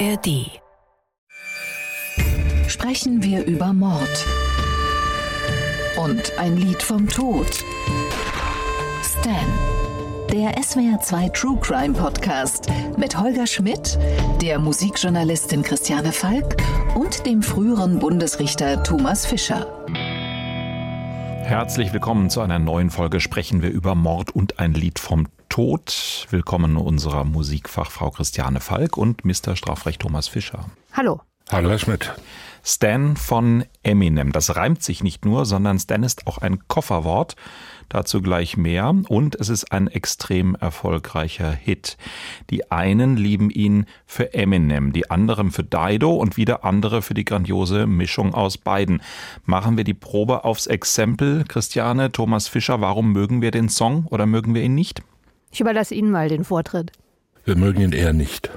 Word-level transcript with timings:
ARD. 0.00 0.60
Sprechen 2.66 3.22
wir 3.22 3.44
über 3.44 3.72
Mord. 3.72 4.26
Und 5.96 6.36
ein 6.38 6.56
Lied 6.56 6.82
vom 6.82 7.08
Tod. 7.08 7.46
Stan. 9.02 9.46
Der 10.32 10.56
SWR2 10.56 11.32
True 11.32 11.58
Crime 11.60 11.94
Podcast 11.94 12.68
mit 12.96 13.16
Holger 13.18 13.46
Schmidt, 13.46 13.98
der 14.42 14.58
Musikjournalistin 14.58 15.62
Christiane 15.62 16.10
Falk 16.10 16.56
und 16.96 17.24
dem 17.24 17.42
früheren 17.42 18.00
Bundesrichter 18.00 18.82
Thomas 18.82 19.26
Fischer. 19.26 19.66
Herzlich 21.44 21.92
willkommen 21.92 22.30
zu 22.30 22.40
einer 22.40 22.58
neuen 22.58 22.90
Folge 22.90 23.20
Sprechen 23.20 23.62
wir 23.62 23.70
über 23.70 23.94
Mord 23.94 24.34
und 24.34 24.58
ein 24.58 24.72
Lied 24.72 24.98
vom 24.98 25.28
Tod. 25.48 26.26
Willkommen 26.30 26.76
unserer 26.76 27.24
Musikfachfrau 27.24 28.10
Christiane 28.10 28.60
Falk 28.60 28.96
und 28.96 29.24
Mr. 29.24 29.56
Strafrecht 29.56 30.00
Thomas 30.00 30.28
Fischer. 30.28 30.66
Hallo. 30.92 31.20
Hallo, 31.50 31.70
Herr 31.70 31.78
Schmidt. 31.78 32.12
Stan 32.66 33.16
von 33.16 33.64
Eminem. 33.82 34.32
Das 34.32 34.56
reimt 34.56 34.82
sich 34.82 35.04
nicht 35.04 35.26
nur, 35.26 35.44
sondern 35.44 35.78
Stan 35.78 36.02
ist 36.02 36.26
auch 36.26 36.38
ein 36.38 36.66
Kofferwort. 36.68 37.36
Dazu 37.90 38.22
gleich 38.22 38.56
mehr. 38.56 38.94
Und 39.08 39.34
es 39.34 39.50
ist 39.50 39.70
ein 39.70 39.88
extrem 39.88 40.54
erfolgreicher 40.54 41.52
Hit. 41.52 41.98
Die 42.48 42.70
einen 42.70 43.18
lieben 43.18 43.50
ihn 43.50 43.84
für 44.06 44.32
Eminem, 44.32 44.94
die 44.94 45.10
anderen 45.10 45.50
für 45.50 45.62
Dido 45.62 46.12
und 46.14 46.38
wieder 46.38 46.64
andere 46.64 47.02
für 47.02 47.12
die 47.12 47.26
grandiose 47.26 47.86
Mischung 47.86 48.32
aus 48.32 48.56
beiden. 48.56 49.02
Machen 49.44 49.76
wir 49.76 49.84
die 49.84 49.94
Probe 49.94 50.44
aufs 50.44 50.66
Exempel. 50.66 51.44
Christiane, 51.46 52.10
Thomas 52.10 52.48
Fischer, 52.48 52.80
warum 52.80 53.12
mögen 53.12 53.42
wir 53.42 53.50
den 53.50 53.68
Song 53.68 54.06
oder 54.06 54.24
mögen 54.24 54.54
wir 54.54 54.62
ihn 54.62 54.74
nicht? 54.74 55.02
Ich 55.54 55.60
überlasse 55.60 55.94
Ihnen 55.94 56.10
mal 56.10 56.28
den 56.28 56.42
Vortritt. 56.42 56.90
Wir 57.44 57.54
mögen 57.54 57.80
ihn 57.80 57.92
eher 57.92 58.12
nicht. 58.12 58.50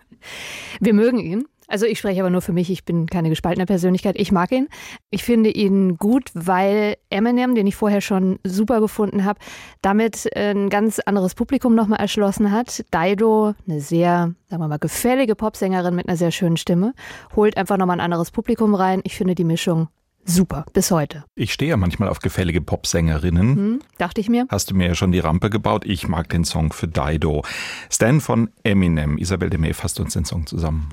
wir 0.80 0.92
mögen 0.92 1.18
ihn. 1.18 1.46
Also 1.66 1.86
ich 1.86 1.98
spreche 1.98 2.20
aber 2.20 2.28
nur 2.28 2.42
für 2.42 2.52
mich, 2.52 2.68
ich 2.68 2.84
bin 2.84 3.06
keine 3.06 3.30
gespaltene 3.30 3.64
Persönlichkeit. 3.64 4.16
Ich 4.18 4.30
mag 4.30 4.52
ihn. 4.52 4.68
Ich 5.08 5.24
finde 5.24 5.48
ihn 5.48 5.96
gut, 5.96 6.24
weil 6.34 6.96
Eminem, 7.08 7.54
den 7.54 7.66
ich 7.66 7.74
vorher 7.74 8.02
schon 8.02 8.38
super 8.44 8.82
gefunden 8.82 9.24
habe, 9.24 9.40
damit 9.80 10.28
ein 10.36 10.68
ganz 10.68 10.98
anderes 10.98 11.34
Publikum 11.34 11.74
nochmal 11.74 12.00
erschlossen 12.00 12.52
hat. 12.52 12.84
Dido, 12.92 13.54
eine 13.66 13.80
sehr, 13.80 14.34
sagen 14.50 14.62
wir 14.62 14.68
mal, 14.68 14.78
gefällige 14.78 15.34
Popsängerin 15.34 15.94
mit 15.94 16.06
einer 16.06 16.18
sehr 16.18 16.32
schönen 16.32 16.58
Stimme, 16.58 16.92
holt 17.34 17.56
einfach 17.56 17.78
nochmal 17.78 17.96
ein 17.96 18.04
anderes 18.04 18.30
Publikum 18.30 18.74
rein. 18.74 19.00
Ich 19.04 19.16
finde 19.16 19.34
die 19.34 19.44
Mischung 19.44 19.88
super, 20.24 20.64
bis 20.72 20.90
heute. 20.90 21.24
Ich 21.34 21.52
stehe 21.52 21.70
ja 21.70 21.76
manchmal 21.76 22.08
auf 22.08 22.20
gefällige 22.20 22.60
Popsängerinnen. 22.60 23.56
Hm, 23.56 23.80
dachte 23.98 24.20
ich 24.20 24.28
mir. 24.28 24.46
Hast 24.48 24.70
du 24.70 24.74
mir 24.74 24.88
ja 24.88 24.94
schon 24.94 25.12
die 25.12 25.18
Rampe 25.18 25.50
gebaut. 25.50 25.84
Ich 25.84 26.08
mag 26.08 26.28
den 26.28 26.44
Song 26.44 26.72
für 26.72 26.88
Dido. 26.88 27.42
Stan 27.90 28.20
von 28.20 28.50
Eminem. 28.62 29.18
Isabel 29.18 29.50
Demey 29.50 29.74
fasst 29.74 30.00
uns 30.00 30.14
den 30.14 30.24
Song 30.24 30.46
zusammen. 30.46 30.88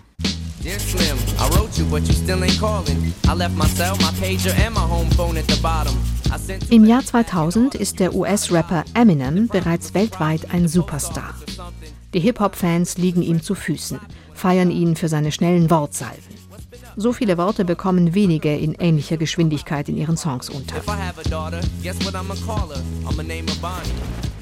Dear 0.64 0.80
Slim, 0.80 1.18
I 1.38 1.56
wrote 1.56 1.80
you, 1.80 1.86
but 1.86 2.02
you 2.08 2.14
still 2.14 2.42
ain't 2.44 2.60
calling. 2.60 3.14
I 3.26 3.34
left 3.34 3.56
my 3.56 3.68
cell, 3.68 3.96
my 4.00 4.12
pager 4.20 4.54
and 4.66 4.74
my 4.74 4.82
home 4.82 5.10
phone 5.12 5.38
at 5.38 5.48
the 5.48 5.62
bottom. 5.62 5.96
Im 6.70 6.86
Jahr 6.86 7.06
2000 7.06 7.76
ist 7.76 8.00
der 8.00 8.14
US-Rapper 8.14 8.84
Eminem 8.94 9.48
bereits 9.48 9.94
weltweit 9.94 10.54
ein 10.54 10.68
Superstar. 10.68 11.36
Die 12.14 12.20
Hip-Hop-Fans 12.20 12.98
liegen 12.98 13.22
ihm 13.22 13.42
zu 13.42 13.56
Füßen, 13.56 14.00
feiern 14.34 14.72
ihn 14.72 14.96
für 14.96 15.08
seine 15.08 15.32
schnellen 15.32 15.70
Wortsalven. 15.70 16.37
So 17.00 17.14
viele 17.14 17.38
Worte 17.38 17.64
bekommen 17.64 18.16
wenige 18.16 18.58
in 18.58 18.74
ähnlicher 18.74 19.18
Geschwindigkeit 19.18 19.88
in 19.88 19.98
ihren 19.98 20.18
Songs 20.18 20.50
unter. 20.50 20.78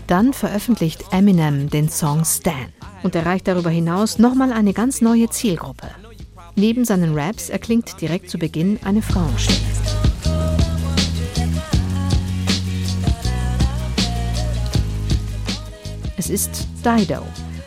Dann 0.07 0.31
veröffentlicht 0.31 1.03
Eminem 1.11 1.69
den 1.69 1.89
Song 1.89 2.23
Stan 2.23 2.71
und 3.03 3.13
erreicht 3.13 3.49
darüber 3.49 3.69
hinaus 3.69 4.19
nochmal 4.19 4.53
eine 4.53 4.71
ganz 4.71 5.01
neue 5.01 5.29
Zielgruppe. 5.29 5.89
Neben 6.55 6.85
seinen 6.85 7.13
Raps 7.13 7.49
erklingt 7.49 7.99
direkt 7.99 8.29
zu 8.29 8.37
Beginn 8.37 8.79
eine 8.85 9.01
Frauenstimme. 9.01 9.59
Es 16.15 16.29
ist 16.29 16.65
Dido, 16.85 17.21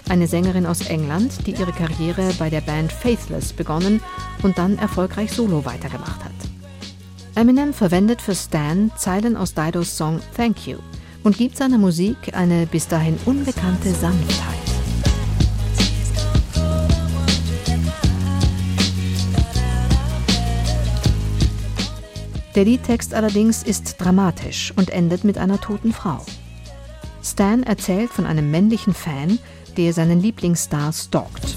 eine 0.09 0.27
Sängerin 0.27 0.67
aus 0.67 0.83
England, 0.83 1.47
die 1.47 1.53
ihre 1.53 1.73
Karriere 1.73 2.33
bei 2.39 2.51
der 2.51 2.61
Band 2.61 2.93
Faithless 2.93 3.53
begonnen 3.53 4.01
und 4.43 4.59
dann 4.59 4.79
erfolgreich 4.79 5.33
solo 5.33 5.65
weitergemacht 5.65 6.25
hat. 6.25 6.33
Eminem 7.35 7.73
verwendet 7.73 8.21
für 8.21 8.35
Stan 8.35 8.91
Zeilen 8.97 9.37
aus 9.37 9.55
Didos 9.55 9.97
Song 9.97 10.21
Thank 10.37 10.67
You 10.67 10.79
und 11.23 11.37
gibt 11.37 11.57
seiner 11.57 11.79
Musik 11.79 12.17
eine 12.33 12.67
bis 12.67 12.89
dahin 12.89 13.19
unbekannte 13.27 13.93
Sanftheit. 13.93 14.59
Der 22.55 22.65
Liedtext 22.65 23.15
allerdings 23.15 23.63
ist 23.63 24.01
dramatisch 24.01 24.73
und 24.75 24.91
endet 24.91 25.23
mit 25.23 25.39
einer 25.39 25.61
toten 25.61 25.93
Frau. 25.93 26.25
Stan 27.23 27.63
erzählt 27.63 28.11
von 28.11 28.27
einem 28.27 28.51
männlichen 28.51 28.95
Fan, 28.95 29.39
der 29.79 29.93
seinen 29.93 30.21
Lieblingsstar 30.21 30.93
stalkt. 30.93 31.57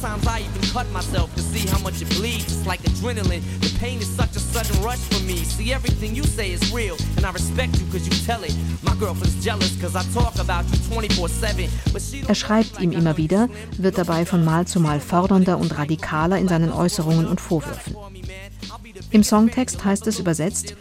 Er 12.28 12.36
schreibt 12.36 12.80
ihm 12.80 12.92
immer 12.92 13.18
wieder, 13.18 13.50
wird 13.78 13.98
dabei 13.98 14.26
von 14.26 14.46
Mal 14.46 14.68
zu 14.68 14.80
Mal 14.80 15.00
fordernder 15.00 15.58
und 15.58 15.78
radikaler 15.78 16.38
in 16.38 16.48
seinen 16.48 16.72
Äußerungen 16.72 17.26
und 17.26 17.42
Vorwürfen. 17.42 17.96
Im 19.10 19.24
Songtext 19.24 19.84
heißt 19.84 20.06
es 20.06 20.20
übersetzt, 20.20 20.76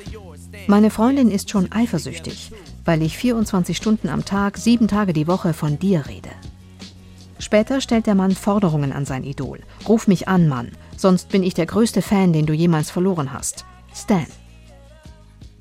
meine 0.67 0.91
Freundin 0.91 1.31
ist 1.31 1.49
schon 1.49 1.73
eifersüchtig, 1.73 2.53
weil 2.85 3.01
ich 3.01 3.17
24 3.17 3.75
Stunden 3.75 4.11
am 4.11 4.27
Tag, 4.27 4.59
sieben 4.59 4.89
Tage 4.89 5.15
die 5.15 5.27
Woche 5.27 5.55
von 5.55 5.79
dir 5.79 6.05
rede. 6.07 6.29
Später 7.41 7.81
stellt 7.81 8.07
der 8.07 8.15
Mann 8.15 8.33
Forderungen 8.33 8.93
an 8.93 9.07
sein 9.07 9.25
Idol. 9.25 9.61
Ruf 9.89 10.07
mich 10.07 10.29
an, 10.29 10.47
Mann, 10.47 10.73
sonst 10.97 11.31
bin 11.31 11.43
ich 11.43 11.55
der 11.55 11.67
größte 11.67 12.03
Fan, 12.03 12.33
den 12.33 12.47
du 12.47 12.53
jemals 12.53 12.91
verloren 12.91 13.33
hast. 13.33 13.65
Stan. 13.95 14.27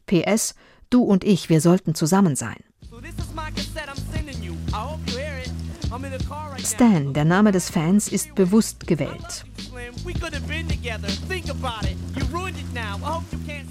PS, 0.06 0.56
du 0.90 1.04
und 1.04 1.24
ich, 1.24 1.50
wir 1.50 1.62
sollten 1.62 1.96
zusammen 1.96 2.36
sein. 2.36 2.58
Stan, 6.64 7.14
der 7.14 7.26
Name 7.26 7.52
des 7.52 7.70
Fans, 7.70 8.08
ist 8.10 8.36
bewusst 8.36 8.86
gewählt. 8.86 9.46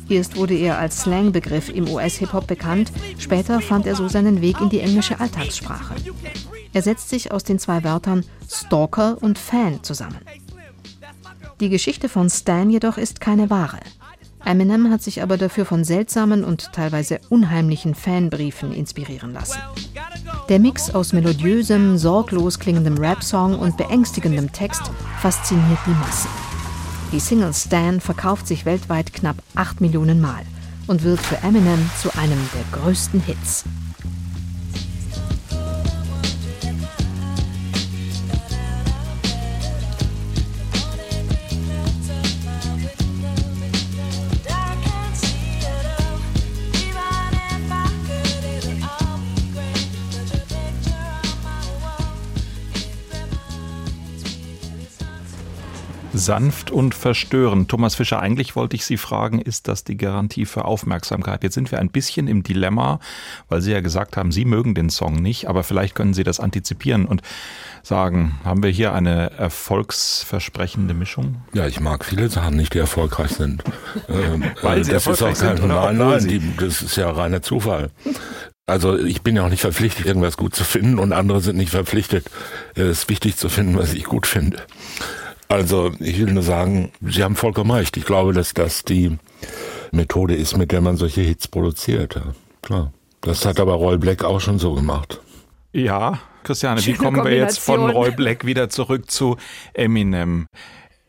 Erst 0.08 0.36
wurde 0.36 0.54
er 0.54 0.78
als 0.78 1.02
Slangbegriff 1.02 1.68
im 1.68 1.88
US-Hip-Hop 1.88 2.46
bekannt, 2.46 2.90
später 3.18 3.60
fand 3.60 3.86
er 3.86 3.94
so 3.94 4.08
seinen 4.08 4.40
Weg 4.40 4.60
in 4.60 4.70
die 4.70 4.80
englische 4.80 5.20
Alltagssprache. 5.20 5.94
Er 6.72 6.82
setzt 6.82 7.08
sich 7.08 7.32
aus 7.32 7.44
den 7.44 7.58
zwei 7.58 7.84
Wörtern 7.84 8.24
Stalker 8.48 9.16
und 9.20 9.38
Fan 9.38 9.82
zusammen. 9.82 10.18
Die 11.60 11.68
Geschichte 11.68 12.08
von 12.08 12.30
Stan 12.30 12.70
jedoch 12.70 12.98
ist 12.98 13.20
keine 13.20 13.50
wahre. 13.50 13.78
Eminem 14.44 14.90
hat 14.90 15.02
sich 15.02 15.22
aber 15.22 15.36
dafür 15.36 15.66
von 15.66 15.84
seltsamen 15.84 16.44
und 16.44 16.72
teilweise 16.72 17.20
unheimlichen 17.28 17.94
Fanbriefen 17.94 18.72
inspirieren 18.72 19.32
lassen. 19.32 19.58
Der 20.48 20.58
Mix 20.58 20.94
aus 20.94 21.12
melodiösem, 21.12 21.98
sorglos 21.98 22.58
klingendem 22.58 22.96
Rap-Song 22.96 23.58
und 23.58 23.76
beängstigendem 23.76 24.52
Text 24.52 24.90
fasziniert 25.20 25.80
die 25.86 25.90
Massen. 25.90 26.30
Die 27.12 27.20
Single 27.20 27.52
Stan 27.52 28.00
verkauft 28.00 28.46
sich 28.46 28.64
weltweit 28.64 29.12
knapp 29.12 29.36
8 29.54 29.80
Millionen 29.80 30.20
Mal 30.20 30.42
und 30.86 31.02
wird 31.02 31.20
für 31.20 31.36
Eminem 31.38 31.90
zu 32.00 32.14
einem 32.16 32.38
der 32.54 32.80
größten 32.80 33.20
Hits. 33.20 33.64
Sanft 56.18 56.70
und 56.70 56.94
verstörend. 56.94 57.70
Thomas 57.70 57.94
Fischer, 57.94 58.20
eigentlich 58.20 58.56
wollte 58.56 58.76
ich 58.76 58.84
Sie 58.84 58.96
fragen, 58.96 59.40
ist 59.40 59.68
das 59.68 59.84
die 59.84 59.96
Garantie 59.96 60.44
für 60.44 60.64
Aufmerksamkeit? 60.64 61.42
Jetzt 61.42 61.54
sind 61.54 61.72
wir 61.72 61.78
ein 61.78 61.90
bisschen 61.90 62.28
im 62.28 62.42
Dilemma, 62.42 63.00
weil 63.48 63.62
Sie 63.62 63.72
ja 63.72 63.80
gesagt 63.80 64.16
haben, 64.16 64.32
Sie 64.32 64.44
mögen 64.44 64.74
den 64.74 64.90
Song 64.90 65.14
nicht, 65.14 65.48
aber 65.48 65.62
vielleicht 65.62 65.94
können 65.94 66.14
Sie 66.14 66.24
das 66.24 66.40
antizipieren 66.40 67.06
und 67.06 67.22
sagen, 67.82 68.38
haben 68.44 68.62
wir 68.62 68.70
hier 68.70 68.92
eine 68.92 69.30
erfolgsversprechende 69.30 70.94
Mischung? 70.94 71.42
Ja, 71.54 71.66
ich 71.66 71.80
mag 71.80 72.04
viele 72.04 72.28
Sachen 72.28 72.56
nicht, 72.56 72.74
die 72.74 72.78
erfolgreich 72.78 73.30
sind. 73.30 73.62
ähm, 74.08 74.44
weil 74.62 74.84
sie 74.84 74.92
das 74.92 75.06
erfolgreich 75.06 75.32
ist 75.32 75.42
auch 75.42 75.46
kein, 75.46 75.56
sind, 75.56 75.68
nein, 75.68 75.96
nein, 75.96 76.28
die, 76.28 76.56
das 76.56 76.82
ist 76.82 76.96
ja 76.96 77.10
reiner 77.10 77.42
Zufall. 77.42 77.90
Also 78.66 78.98
ich 78.98 79.22
bin 79.22 79.34
ja 79.34 79.46
auch 79.46 79.48
nicht 79.48 79.62
verpflichtet, 79.62 80.04
irgendwas 80.04 80.36
gut 80.36 80.54
zu 80.54 80.62
finden 80.62 80.98
und 80.98 81.12
andere 81.14 81.40
sind 81.40 81.56
nicht 81.56 81.70
verpflichtet, 81.70 82.26
es 82.74 83.08
wichtig 83.08 83.38
zu 83.38 83.48
finden, 83.48 83.78
was 83.78 83.94
ich 83.94 84.04
gut 84.04 84.26
finde. 84.26 84.58
Also 85.48 85.92
ich 85.98 86.18
will 86.18 86.32
nur 86.32 86.42
sagen, 86.42 86.92
Sie 87.00 87.24
haben 87.24 87.36
vollkommen 87.36 87.70
recht. 87.70 87.96
Ich 87.96 88.04
glaube, 88.04 88.32
dass 88.32 88.52
das 88.52 88.84
die 88.84 89.16
Methode 89.92 90.34
ist, 90.34 90.56
mit 90.56 90.72
der 90.72 90.80
man 90.80 90.96
solche 90.96 91.22
Hits 91.22 91.48
produziert. 91.48 92.16
Ja, 92.16 92.22
klar. 92.62 92.92
Das 93.22 93.44
hat 93.46 93.58
aber 93.58 93.74
Roy 93.74 93.98
Black 93.98 94.24
auch 94.24 94.40
schon 94.40 94.58
so 94.58 94.74
gemacht. 94.74 95.20
Ja, 95.72 96.20
Christiane, 96.44 96.84
wie 96.84 96.94
kommen 96.94 97.24
wir 97.24 97.34
jetzt 97.34 97.58
von 97.58 97.90
Roy 97.90 98.10
Black 98.10 98.46
wieder 98.46 98.68
zurück 98.68 99.10
zu 99.10 99.36
Eminem? 99.74 100.46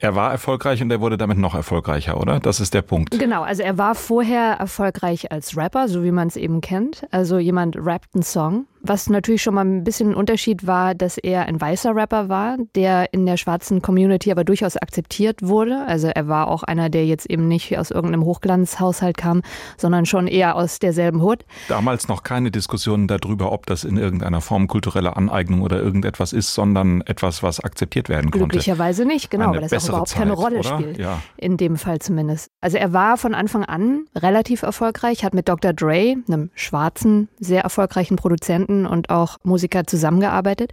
Er 0.02 0.16
war 0.16 0.32
erfolgreich 0.32 0.82
und 0.82 0.90
er 0.92 1.02
wurde 1.02 1.18
damit 1.18 1.38
noch 1.38 1.56
erfolgreicher, 1.56 2.20
oder? 2.20 2.40
Das 2.40 2.62
ist 2.62 2.74
der 2.74 2.82
Punkt. 2.82 3.20
Genau, 3.20 3.44
also 3.44 3.64
er 3.64 3.78
war 3.78 3.96
vorher 3.96 4.54
erfolgreich 4.54 5.32
als 5.32 5.58
Rapper, 5.58 5.90
so 5.90 6.04
wie 6.06 6.12
man 6.12 6.30
es 6.30 6.38
eben 6.38 6.62
kennt. 6.62 7.06
Also 7.12 7.38
jemand 7.38 7.76
rappt 7.78 8.16
einen 8.16 8.24
Song, 8.24 8.66
was 8.82 9.10
natürlich 9.10 9.42
schon 9.42 9.56
mal 9.56 9.66
ein 9.66 9.84
bisschen 9.84 10.12
ein 10.12 10.16
Unterschied 10.16 10.66
war, 10.68 10.96
dass 10.96 11.18
er 11.18 11.46
ein 11.46 11.60
weißer 11.60 11.96
Rapper 11.96 12.30
war, 12.30 12.58
der 12.76 13.14
in 13.14 13.26
der 13.26 13.38
schwarzen 13.38 13.82
Community 13.82 14.32
aber 14.32 14.44
durchaus 14.44 14.78
akzeptiert 14.78 15.42
wurde. 15.42 15.86
Also 15.88 16.08
er 16.08 16.28
war 16.28 16.48
auch 16.48 16.64
einer, 16.64 16.90
der 16.90 17.06
jetzt 17.06 17.30
eben 17.30 17.48
nicht 17.48 17.78
aus 17.78 17.92
irgendeinem 17.92 18.26
Hochglanzhaushalt 18.26 19.18
kam, 19.18 19.42
sondern 19.78 20.06
schon 20.06 20.28
eher 20.28 20.56
aus 20.56 20.80
derselben 20.80 21.22
Hut. 21.22 21.46
Damals 21.68 22.08
noch 22.08 22.24
keine 22.24 22.52
Diskussionen 22.52 23.08
darüber, 23.08 23.52
ob 23.52 23.66
das 23.66 23.84
in 23.84 23.98
irgendeiner 23.98 24.42
Form 24.42 24.68
kulturelle 24.68 25.16
Aneignung 25.16 25.62
oder 25.62 25.82
irgendetwas 25.82 26.34
ist, 26.34 26.54
sondern 26.54 27.02
etwas, 27.02 27.44
was 27.44 27.60
akzeptiert 27.60 28.10
werden 28.10 28.32
konnte. 28.32 28.48
Glücklicherweise 28.48 29.06
nicht, 29.06 29.30
genau, 29.30 29.52
Eine 29.52 29.62
weil 29.62 29.70
das 29.70 29.86
auch 29.86 29.90
überhaupt 29.90 30.10
Zeit, 30.10 30.20
keine 30.20 30.34
Rolle 30.34 30.60
oder? 30.60 30.80
spielt. 30.80 30.98
Ja. 30.98 31.22
In 31.38 31.58
dem 31.58 31.78
Fall 31.78 32.00
zumindest. 32.00 32.50
Also 32.62 32.78
er 32.78 32.94
war 32.94 33.18
von 33.18 33.36
Anfang 33.36 33.64
an 33.66 34.06
relativ 34.16 34.62
erfolgreich, 34.64 35.24
hat 35.24 35.34
mit 35.34 35.50
Dr. 35.50 35.74
Dre, 35.74 36.16
einem 36.28 36.50
schwarzen, 36.56 37.30
sehr 37.40 37.64
erfolgreichen 37.64 38.16
Produzenten, 38.16 38.69
Produzenten 38.70 38.86
und 38.86 39.10
auch 39.10 39.38
Musiker 39.44 39.86
zusammengearbeitet. 39.86 40.72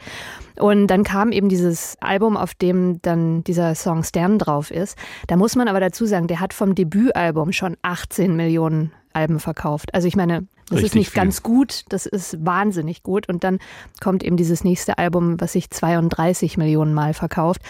Und 0.59 0.87
dann 0.87 1.03
kam 1.03 1.33
eben 1.33 1.49
dieses 1.49 1.97
Album, 2.01 2.37
auf 2.37 2.55
dem 2.55 3.01
dann 3.03 3.43
dieser 3.45 3.75
Song 3.75 4.03
Stern 4.05 4.39
drauf 4.39 4.71
ist. 4.71 4.97
Da 5.27 5.37
muss 5.37 5.57
man 5.57 5.69
aber 5.69 5.81
dazu 5.81 6.07
sagen, 6.07 6.29
der 6.29 6.41
hat 6.41 6.53
vom 6.53 6.75
Debütalbum 6.75 7.53
schon 7.53 7.77
18 7.83 8.37
Millionen 8.37 8.93
Alben 9.13 9.41
verkauft. 9.41 9.95
Also 9.95 10.09
ich 10.09 10.17
meine, 10.17 10.47
das 10.69 10.79
Richtig 10.79 10.87
ist 10.87 10.95
nicht 10.97 11.11
viel. 11.11 11.23
ganz 11.23 11.43
gut, 11.45 11.85
das 11.91 12.07
ist 12.07 12.45
wahnsinnig 12.45 13.05
gut. 13.05 13.29
Und 13.29 13.45
dann 13.45 13.59
kommt 14.01 14.25
eben 14.25 14.37
dieses 14.37 14.65
nächste 14.65 14.99
Album, 14.99 15.41
was 15.41 15.53
sich 15.53 15.71
32 15.71 16.59
Millionen 16.59 16.93
Mal 16.93 17.15
verkauft. 17.15 17.61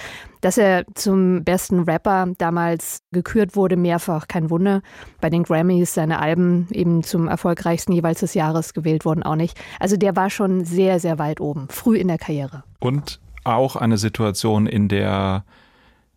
Dass 0.41 0.57
er 0.57 0.85
zum 0.95 1.45
besten 1.45 1.81
Rapper 1.81 2.29
damals 2.39 3.01
gekürt 3.13 3.55
wurde, 3.55 3.77
mehrfach, 3.77 4.29
kein 4.29 4.49
Wunder. 4.49 4.81
Bei 5.21 5.29
den 5.29 5.43
Grammys 5.43 5.93
seine 5.93 6.21
Alben 6.21 6.69
eben 6.71 7.03
zum 7.03 7.29
erfolgreichsten 7.29 7.93
jeweils 7.93 8.21
des 8.21 8.33
Jahres 8.33 8.73
gewählt 8.73 9.05
wurden 9.05 9.23
auch 9.23 9.37
nicht. 9.37 9.59
Also 9.79 9.97
der 9.97 10.17
war 10.17 10.31
schon 10.31 10.65
sehr, 10.65 10.99
sehr 10.99 11.19
weit 11.19 11.41
oben, 11.41 11.69
früh 11.69 11.99
in 11.99 12.09
der 12.09 12.19
Karriere. 12.19 12.65
Und 12.81 13.21
auch 13.45 13.77
eine 13.77 13.99
Situation, 13.99 14.67
in 14.67 14.89
der 14.89 15.45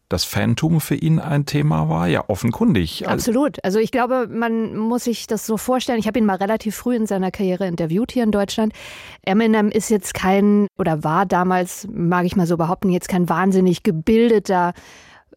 das 0.09 0.25
Phantom 0.25 0.81
für 0.81 0.95
ihn 0.95 1.19
ein 1.19 1.45
Thema 1.45 1.87
war? 1.87 2.07
Ja, 2.07 2.25
offenkundig. 2.27 3.07
Absolut. 3.07 3.63
Also 3.63 3.79
ich 3.79 3.91
glaube, 3.91 4.27
man 4.27 4.75
muss 4.75 5.03
sich 5.03 5.27
das 5.27 5.45
so 5.45 5.55
vorstellen. 5.57 5.99
Ich 5.99 6.07
habe 6.07 6.19
ihn 6.19 6.25
mal 6.25 6.37
relativ 6.37 6.75
früh 6.75 6.95
in 6.95 7.05
seiner 7.05 7.31
Karriere 7.31 7.67
interviewt 7.67 8.11
hier 8.11 8.23
in 8.23 8.31
Deutschland. 8.31 8.73
Eminem 9.21 9.69
ist 9.69 9.89
jetzt 9.89 10.13
kein, 10.13 10.67
oder 10.77 11.03
war 11.03 11.25
damals, 11.25 11.87
mag 11.91 12.25
ich 12.25 12.35
mal 12.35 12.47
so 12.47 12.57
behaupten, 12.57 12.89
jetzt 12.89 13.07
kein 13.07 13.29
wahnsinnig 13.29 13.83
gebildeter, 13.83 14.73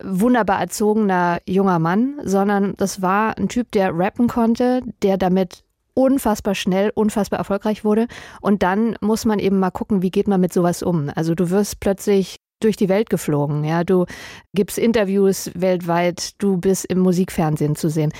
wunderbar 0.02 0.60
erzogener 0.60 1.38
junger 1.46 1.78
Mann, 1.78 2.14
sondern 2.24 2.74
das 2.78 3.02
war 3.02 3.36
ein 3.36 3.48
Typ, 3.48 3.70
der 3.72 3.96
rappen 3.96 4.26
konnte, 4.26 4.80
der 5.02 5.18
damit 5.18 5.64
unfassbar 5.94 6.54
schnell, 6.54 6.90
unfassbar 6.94 7.38
erfolgreich 7.38 7.84
wurde. 7.84 8.06
Und 8.40 8.62
dann 8.62 8.96
muss 9.00 9.24
man 9.24 9.38
eben 9.38 9.58
mal 9.58 9.70
gucken, 9.70 10.02
wie 10.02 10.10
geht 10.10 10.28
man 10.28 10.40
mit 10.40 10.52
sowas 10.52 10.82
um. 10.82 11.10
Also 11.14 11.34
du 11.34 11.50
wirst 11.50 11.80
plötzlich 11.80 12.36
durch 12.64 12.76
die 12.76 12.88
Welt 12.88 13.10
geflogen. 13.10 13.64
Ja, 13.64 13.84
du 13.84 14.06
gibst 14.54 14.78
Interviews 14.78 15.50
weltweit, 15.54 16.40
du 16.42 16.56
bist 16.56 16.84
im 16.86 16.98
Musikfernsehen 16.98 17.76
zu 17.76 17.88
sehen. 17.88 18.12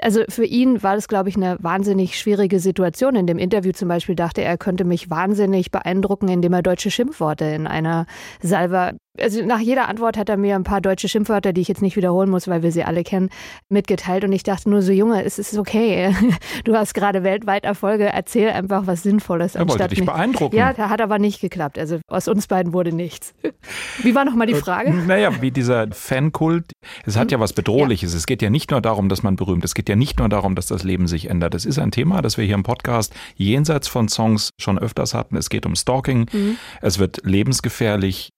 Also 0.00 0.22
für 0.28 0.44
ihn 0.44 0.82
war 0.82 0.94
das, 0.94 1.08
glaube 1.08 1.28
ich, 1.28 1.36
eine 1.36 1.56
wahnsinnig 1.60 2.18
schwierige 2.18 2.60
Situation. 2.60 3.16
In 3.16 3.26
dem 3.26 3.38
Interview 3.38 3.72
zum 3.72 3.88
Beispiel 3.88 4.14
dachte 4.14 4.42
er, 4.42 4.50
er 4.50 4.58
könnte 4.58 4.84
mich 4.84 5.10
wahnsinnig 5.10 5.70
beeindrucken, 5.70 6.28
indem 6.28 6.52
er 6.52 6.62
deutsche 6.62 6.90
Schimpfworte 6.90 7.44
in 7.44 7.66
einer 7.66 8.06
Salva 8.42 8.92
also 9.18 9.44
nach 9.44 9.58
jeder 9.58 9.88
Antwort 9.88 10.16
hat 10.16 10.28
er 10.28 10.36
mir 10.36 10.54
ein 10.54 10.64
paar 10.64 10.80
deutsche 10.80 11.08
Schimpfwörter, 11.08 11.52
die 11.52 11.60
ich 11.60 11.68
jetzt 11.68 11.82
nicht 11.82 11.96
wiederholen 11.96 12.30
muss, 12.30 12.46
weil 12.46 12.62
wir 12.62 12.70
sie 12.70 12.84
alle 12.84 13.02
kennen, 13.02 13.30
mitgeteilt. 13.68 14.24
Und 14.24 14.32
ich 14.32 14.42
dachte 14.42 14.70
nur 14.70 14.82
so, 14.82 14.92
Junge, 14.92 15.24
es 15.24 15.38
ist 15.38 15.56
okay. 15.58 16.14
Du 16.64 16.74
hast 16.74 16.94
gerade 16.94 17.22
weltweit 17.22 17.64
Erfolge, 17.64 18.06
erzähl 18.06 18.50
einfach 18.50 18.86
was 18.86 19.02
Sinnvolles. 19.02 19.54
Er 19.54 19.68
wollte 19.68 19.88
dich 19.88 20.04
beeindrucken. 20.04 20.56
Ja, 20.56 20.72
da 20.72 20.90
hat 20.90 21.00
aber 21.00 21.18
nicht 21.18 21.40
geklappt. 21.40 21.78
Also 21.78 21.98
aus 22.08 22.28
uns 22.28 22.46
beiden 22.46 22.72
wurde 22.72 22.92
nichts. 22.92 23.34
Wie 24.02 24.14
war 24.14 24.24
nochmal 24.24 24.46
die 24.46 24.54
äh, 24.54 24.56
Frage? 24.56 24.92
Naja, 24.92 25.40
wie 25.40 25.50
dieser 25.50 25.88
Fankult. 25.92 26.72
Es 27.04 27.16
hat 27.16 27.32
ja 27.32 27.40
was 27.40 27.52
Bedrohliches. 27.52 28.12
Ja. 28.12 28.18
Es 28.18 28.26
geht 28.26 28.42
ja 28.42 28.50
nicht 28.50 28.70
nur 28.70 28.80
darum, 28.80 29.08
dass 29.08 29.22
man 29.22 29.36
berühmt. 29.36 29.64
Es 29.64 29.74
geht 29.74 29.88
ja 29.88 29.96
nicht 29.96 30.18
nur 30.18 30.28
darum, 30.28 30.54
dass 30.54 30.66
das 30.66 30.82
Leben 30.84 31.06
sich 31.06 31.30
ändert. 31.30 31.54
Das 31.54 31.64
ist 31.64 31.78
ein 31.78 31.90
Thema, 31.90 32.22
das 32.22 32.36
wir 32.36 32.44
hier 32.44 32.54
im 32.54 32.62
Podcast 32.62 33.14
jenseits 33.36 33.88
von 33.88 34.08
Songs 34.08 34.50
schon 34.60 34.78
öfters 34.78 35.14
hatten. 35.14 35.36
Es 35.36 35.50
geht 35.50 35.66
um 35.66 35.74
Stalking. 35.74 36.26
Mhm. 36.32 36.56
Es 36.80 36.98
wird 36.98 37.20
lebensgefährlich. 37.24 38.30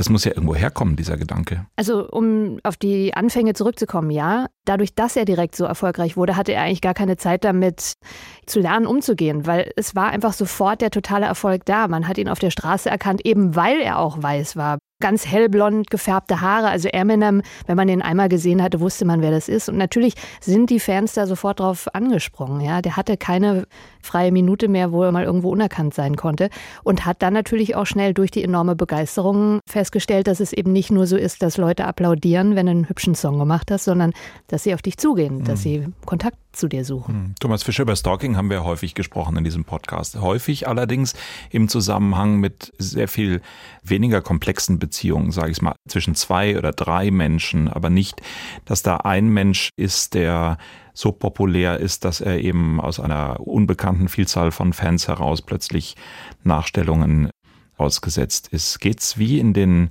Das 0.00 0.08
muss 0.08 0.24
ja 0.24 0.30
irgendwo 0.30 0.54
herkommen, 0.54 0.96
dieser 0.96 1.18
Gedanke. 1.18 1.66
Also, 1.76 2.08
um 2.08 2.58
auf 2.62 2.78
die 2.78 3.12
Anfänge 3.12 3.52
zurückzukommen, 3.52 4.10
ja. 4.10 4.46
Dadurch, 4.64 4.94
dass 4.94 5.14
er 5.14 5.26
direkt 5.26 5.54
so 5.54 5.64
erfolgreich 5.66 6.16
wurde, 6.16 6.36
hatte 6.36 6.54
er 6.54 6.62
eigentlich 6.62 6.80
gar 6.80 6.94
keine 6.94 7.18
Zeit 7.18 7.44
damit 7.44 7.98
zu 8.46 8.60
lernen, 8.60 8.86
umzugehen, 8.86 9.46
weil 9.46 9.70
es 9.76 9.94
war 9.94 10.08
einfach 10.08 10.32
sofort 10.32 10.80
der 10.80 10.90
totale 10.90 11.26
Erfolg 11.26 11.66
da. 11.66 11.86
Man 11.86 12.08
hat 12.08 12.16
ihn 12.16 12.30
auf 12.30 12.38
der 12.38 12.50
Straße 12.50 12.88
erkannt, 12.88 13.26
eben 13.26 13.56
weil 13.56 13.78
er 13.82 13.98
auch 13.98 14.22
weiß 14.22 14.56
war 14.56 14.78
ganz 15.00 15.26
hellblond 15.26 15.90
gefärbte 15.90 16.40
Haare. 16.40 16.68
Also 16.68 16.88
Eminem, 16.88 17.42
wenn 17.66 17.76
man 17.76 17.88
den 17.88 18.02
einmal 18.02 18.28
gesehen 18.28 18.62
hatte, 18.62 18.80
wusste 18.80 19.04
man, 19.04 19.22
wer 19.22 19.30
das 19.30 19.48
ist. 19.48 19.68
Und 19.68 19.76
natürlich 19.76 20.14
sind 20.40 20.70
die 20.70 20.80
Fans 20.80 21.14
da 21.14 21.26
sofort 21.26 21.60
drauf 21.60 21.88
angesprungen. 21.94 22.60
Ja, 22.60 22.82
der 22.82 22.96
hatte 22.96 23.16
keine 23.16 23.66
freie 24.02 24.32
Minute 24.32 24.68
mehr, 24.68 24.92
wo 24.92 25.02
er 25.02 25.12
mal 25.12 25.24
irgendwo 25.24 25.50
unerkannt 25.50 25.94
sein 25.94 26.16
konnte 26.16 26.50
und 26.82 27.04
hat 27.04 27.22
dann 27.22 27.34
natürlich 27.34 27.76
auch 27.76 27.86
schnell 27.86 28.14
durch 28.14 28.30
die 28.30 28.42
enorme 28.42 28.76
Begeisterung 28.76 29.60
festgestellt, 29.66 30.26
dass 30.26 30.40
es 30.40 30.52
eben 30.52 30.72
nicht 30.72 30.90
nur 30.90 31.06
so 31.06 31.16
ist, 31.16 31.42
dass 31.42 31.56
Leute 31.56 31.84
applaudieren, 31.84 32.56
wenn 32.56 32.66
du 32.66 32.72
einen 32.72 32.88
hübschen 32.88 33.14
Song 33.14 33.38
gemacht 33.38 33.70
hast, 33.70 33.84
sondern 33.84 34.12
dass 34.48 34.62
sie 34.62 34.74
auf 34.74 34.82
dich 34.82 34.96
zugehen, 34.96 35.38
mhm. 35.38 35.44
dass 35.44 35.62
sie 35.62 35.86
Kontakt 36.06 36.36
zu 36.52 36.68
dir 36.68 36.84
suchen. 36.84 37.14
Mhm. 37.14 37.34
Thomas 37.38 37.62
Fischer, 37.62 37.82
über 37.82 37.94
Stalking 37.94 38.36
haben 38.36 38.50
wir 38.50 38.64
häufig 38.64 38.94
gesprochen 38.94 39.36
in 39.36 39.44
diesem 39.44 39.64
Podcast. 39.64 40.20
Häufig 40.20 40.66
allerdings 40.66 41.14
im 41.50 41.68
Zusammenhang 41.68 42.38
mit 42.38 42.72
sehr 42.78 43.08
viel 43.08 43.40
weniger 43.84 44.20
komplexen 44.20 44.78
Beziehungen, 44.78 44.89
sage 44.92 45.50
ich 45.50 45.62
mal, 45.62 45.74
zwischen 45.88 46.14
zwei 46.14 46.58
oder 46.58 46.72
drei 46.72 47.10
Menschen, 47.10 47.68
aber 47.68 47.90
nicht, 47.90 48.20
dass 48.64 48.82
da 48.82 48.96
ein 48.98 49.28
Mensch 49.28 49.70
ist, 49.76 50.14
der 50.14 50.58
so 50.92 51.12
populär 51.12 51.78
ist, 51.78 52.04
dass 52.04 52.20
er 52.20 52.40
eben 52.40 52.80
aus 52.80 53.00
einer 53.00 53.40
unbekannten 53.40 54.08
Vielzahl 54.08 54.50
von 54.50 54.72
Fans 54.72 55.08
heraus 55.08 55.42
plötzlich 55.42 55.96
Nachstellungen 56.42 57.30
ausgesetzt 57.76 58.48
ist. 58.48 58.80
Geht's 58.80 59.18
wie 59.18 59.38
in 59.38 59.52
den 59.54 59.90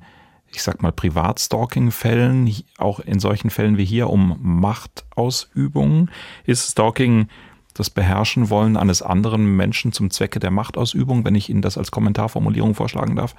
ich 0.51 0.63
sag 0.63 0.81
mal, 0.81 0.91
Privatstalking-Fällen, 0.91 2.51
auch 2.77 2.99
in 2.99 3.19
solchen 3.19 3.49
Fällen 3.49 3.77
wie 3.77 3.85
hier, 3.85 4.09
um 4.09 4.37
Machtausübung? 4.41 6.09
Ist 6.45 6.71
Stalking 6.71 7.27
das 7.73 7.89
Beherrschen 7.89 8.49
wollen 8.49 8.77
eines 8.77 9.01
anderen 9.01 9.55
Menschen 9.55 9.91
zum 9.91 10.11
Zwecke 10.11 10.39
der 10.39 10.51
Machtausübung, 10.51 11.25
wenn 11.25 11.35
ich 11.35 11.49
Ihnen 11.49 11.61
das 11.61 11.77
als 11.77 11.91
Kommentarformulierung 11.91 12.75
vorschlagen 12.75 13.15
darf? 13.15 13.35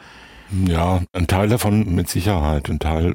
Ja, 0.66 1.02
ein 1.12 1.26
Teil 1.26 1.49
davon 1.49 1.94
mit 1.94 2.08
Sicherheit, 2.08 2.68
ein 2.68 2.78
Teil 2.78 3.14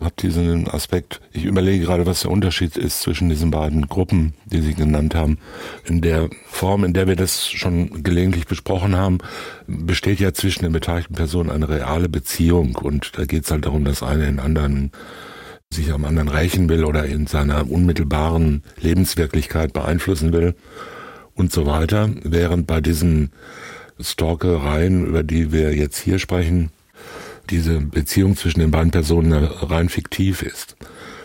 habe 0.00 0.14
diesen 0.18 0.68
Aspekt. 0.68 1.20
Ich 1.32 1.44
überlege 1.44 1.84
gerade, 1.84 2.06
was 2.06 2.22
der 2.22 2.30
Unterschied 2.30 2.76
ist 2.76 3.00
zwischen 3.00 3.28
diesen 3.28 3.50
beiden 3.50 3.88
Gruppen, 3.88 4.34
die 4.44 4.60
Sie 4.60 4.74
genannt 4.74 5.14
haben. 5.14 5.38
In 5.86 6.00
der 6.00 6.28
Form, 6.46 6.84
in 6.84 6.92
der 6.92 7.08
wir 7.08 7.16
das 7.16 7.50
schon 7.50 8.02
gelegentlich 8.02 8.46
besprochen 8.46 8.96
haben, 8.96 9.18
besteht 9.66 10.20
ja 10.20 10.32
zwischen 10.32 10.62
den 10.62 10.72
beteiligten 10.72 11.14
Personen 11.14 11.50
eine 11.50 11.68
reale 11.68 12.08
Beziehung 12.08 12.76
und 12.76 13.18
da 13.18 13.24
geht 13.24 13.44
es 13.44 13.50
halt 13.50 13.66
darum, 13.66 13.84
dass 13.84 14.02
einer 14.02 14.26
den 14.26 14.40
anderen 14.40 14.92
sich 15.70 15.92
am 15.92 16.04
anderen 16.04 16.28
rächen 16.28 16.68
will 16.68 16.84
oder 16.84 17.04
in 17.04 17.26
seiner 17.26 17.70
unmittelbaren 17.70 18.62
Lebenswirklichkeit 18.80 19.72
beeinflussen 19.72 20.32
will 20.32 20.54
und 21.34 21.52
so 21.52 21.66
weiter. 21.66 22.10
Während 22.22 22.66
bei 22.66 22.80
diesen 22.80 23.30
Stalkereien, 24.00 25.06
über 25.06 25.22
die 25.22 25.52
wir 25.52 25.74
jetzt 25.74 25.98
hier 25.98 26.18
sprechen, 26.18 26.70
diese 27.50 27.80
Beziehung 27.80 28.36
zwischen 28.36 28.60
den 28.60 28.70
beiden 28.70 28.90
Personen 28.90 29.32
rein 29.32 29.88
fiktiv 29.88 30.42
ist, 30.42 30.76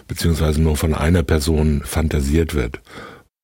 beziehungsweise 0.07 0.62
nur 0.62 0.77
von 0.77 0.93
einer 0.93 1.23
Person 1.23 1.81
fantasiert 1.83 2.53
wird. 2.53 2.81